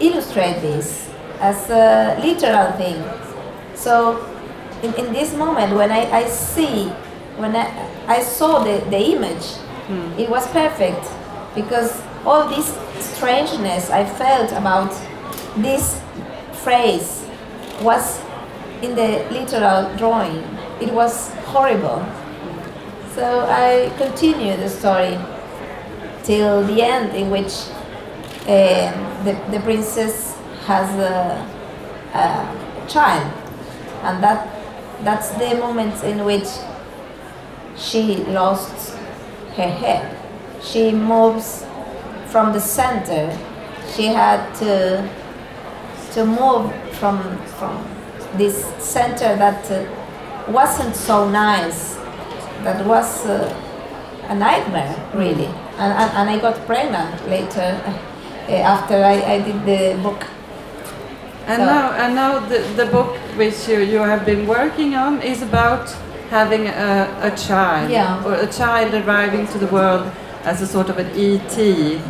illustrate 0.00 0.60
this 0.60 1.08
as 1.40 1.70
a 1.70 2.18
literal 2.22 2.72
thing. 2.72 3.02
So 3.74 4.24
in, 4.82 4.94
in 4.94 5.12
this 5.12 5.34
moment 5.34 5.74
when 5.74 5.90
I, 5.90 6.10
I 6.10 6.28
see, 6.28 6.88
when 7.36 7.56
I, 7.56 7.66
I 8.06 8.20
saw 8.20 8.62
the, 8.62 8.84
the 8.90 8.98
image, 8.98 9.46
it 10.18 10.28
was 10.28 10.46
perfect 10.48 11.06
because 11.54 12.02
all 12.24 12.48
this 12.48 12.76
strangeness 12.98 13.88
I 13.90 14.04
felt 14.04 14.50
about 14.52 14.90
this 15.56 16.00
phrase 16.52 17.24
was 17.80 18.20
in 18.82 18.94
the 18.94 19.24
literal 19.30 19.94
drawing. 19.96 20.42
It 20.80 20.92
was 20.92 21.32
horrible. 21.46 22.04
So 23.16 23.46
I 23.48 23.90
continue 23.96 24.58
the 24.58 24.68
story 24.68 25.18
till 26.22 26.62
the 26.64 26.82
end, 26.82 27.16
in 27.16 27.30
which 27.30 27.54
uh, 28.42 28.92
the, 29.24 29.32
the 29.50 29.58
princess 29.60 30.36
has 30.66 30.86
a, 31.00 31.40
a 32.12 32.86
child, 32.86 33.32
and 34.02 34.22
that 34.22 34.46
that's 35.02 35.30
the 35.30 35.54
moment 35.54 36.04
in 36.04 36.26
which 36.26 36.46
she 37.78 38.16
lost 38.26 38.94
her 39.56 39.70
head. 39.70 40.14
She 40.62 40.92
moves 40.92 41.64
from 42.26 42.52
the 42.52 42.60
center. 42.60 43.32
She 43.94 44.08
had 44.08 44.54
to 44.56 45.08
to 46.12 46.26
move 46.26 46.70
from 46.96 47.38
from 47.56 47.82
this 48.36 48.66
center 48.78 49.36
that 49.36 49.70
uh, 49.70 50.52
wasn't 50.52 50.94
so 50.94 51.30
nice. 51.30 51.95
That 52.66 52.84
was 52.84 53.24
uh, 53.26 53.54
a 54.28 54.34
nightmare, 54.34 54.94
really. 55.14 55.46
And, 55.78 55.92
and, 56.00 56.10
and 56.18 56.30
I 56.30 56.38
got 56.40 56.66
pregnant 56.66 57.28
later 57.28 57.80
uh, 57.86 58.52
after 58.52 58.94
I, 58.96 59.22
I 59.34 59.40
did 59.40 59.64
the 59.64 60.02
book. 60.02 60.26
And 61.46 61.60
So- 61.62 61.66
now, 61.66 61.92
and 61.92 62.14
now 62.16 62.40
the, 62.40 62.58
the 62.76 62.86
book 62.86 63.14
which 63.36 63.68
you, 63.68 63.78
you 63.78 63.98
have 64.00 64.26
been 64.26 64.48
working 64.48 64.94
on 64.96 65.22
is 65.22 65.42
about 65.42 65.88
having 66.30 66.66
a, 66.66 67.06
a 67.22 67.30
child, 67.36 67.88
Yeah. 67.88 68.20
or 68.24 68.34
a 68.34 68.48
child 68.48 68.92
arriving 68.94 69.46
to 69.52 69.58
the 69.58 69.68
world 69.68 70.10
as 70.42 70.60
a 70.60 70.66
sort 70.66 70.88
of 70.88 70.98
an 70.98 71.06
ET. 71.14 71.56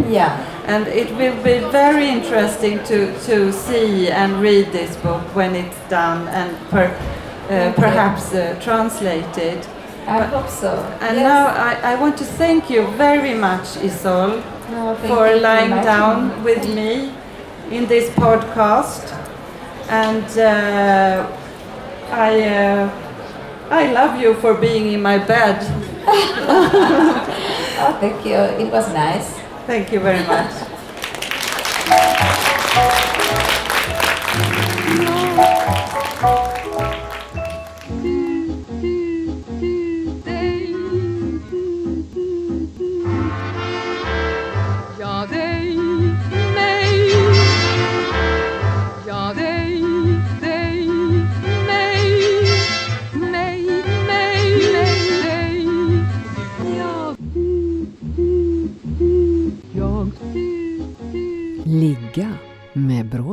Yeah. 0.08 0.40
And 0.66 0.86
it 0.88 1.10
will 1.16 1.36
be 1.42 1.58
very 1.70 2.08
interesting 2.08 2.78
to, 2.84 3.12
to 3.26 3.52
see 3.52 4.08
and 4.08 4.40
read 4.40 4.72
this 4.72 4.96
book 4.96 5.22
when 5.36 5.54
it's 5.54 5.76
done 5.90 6.28
and 6.28 6.56
per, 6.70 6.86
uh, 7.50 7.72
perhaps 7.76 8.32
uh, 8.32 8.58
translated. 8.62 9.66
I 10.06 10.22
hope 10.22 10.48
so. 10.48 10.70
And 11.00 11.16
Yes. 11.16 11.24
now 11.24 11.46
I, 11.48 11.92
I 11.92 11.94
want 12.00 12.16
to 12.18 12.24
thank 12.24 12.70
you 12.70 12.86
very 12.96 13.34
much, 13.34 13.76
Isol, 13.82 14.42
No, 14.70 14.94
for 15.06 15.36
lying 15.36 15.70
down 15.70 16.44
with 16.44 16.62
me 16.74 17.12
in 17.70 17.86
this 17.86 18.08
podcast. 18.10 19.12
And 19.88 20.26
uh, 20.38 21.26
I, 22.10 22.42
uh, 22.42 22.90
I 23.70 23.92
love 23.92 24.20
you 24.20 24.34
for 24.34 24.54
being 24.54 24.92
in 24.92 25.02
my 25.02 25.18
bed. 25.18 25.58
Oh, 27.78 27.92
thank 28.00 28.24
you. 28.24 28.36
It 28.36 28.72
was 28.72 28.88
nice. 28.94 29.28
Thank 29.66 29.92
you 29.92 30.00
very 30.00 30.24
much. 30.26 30.50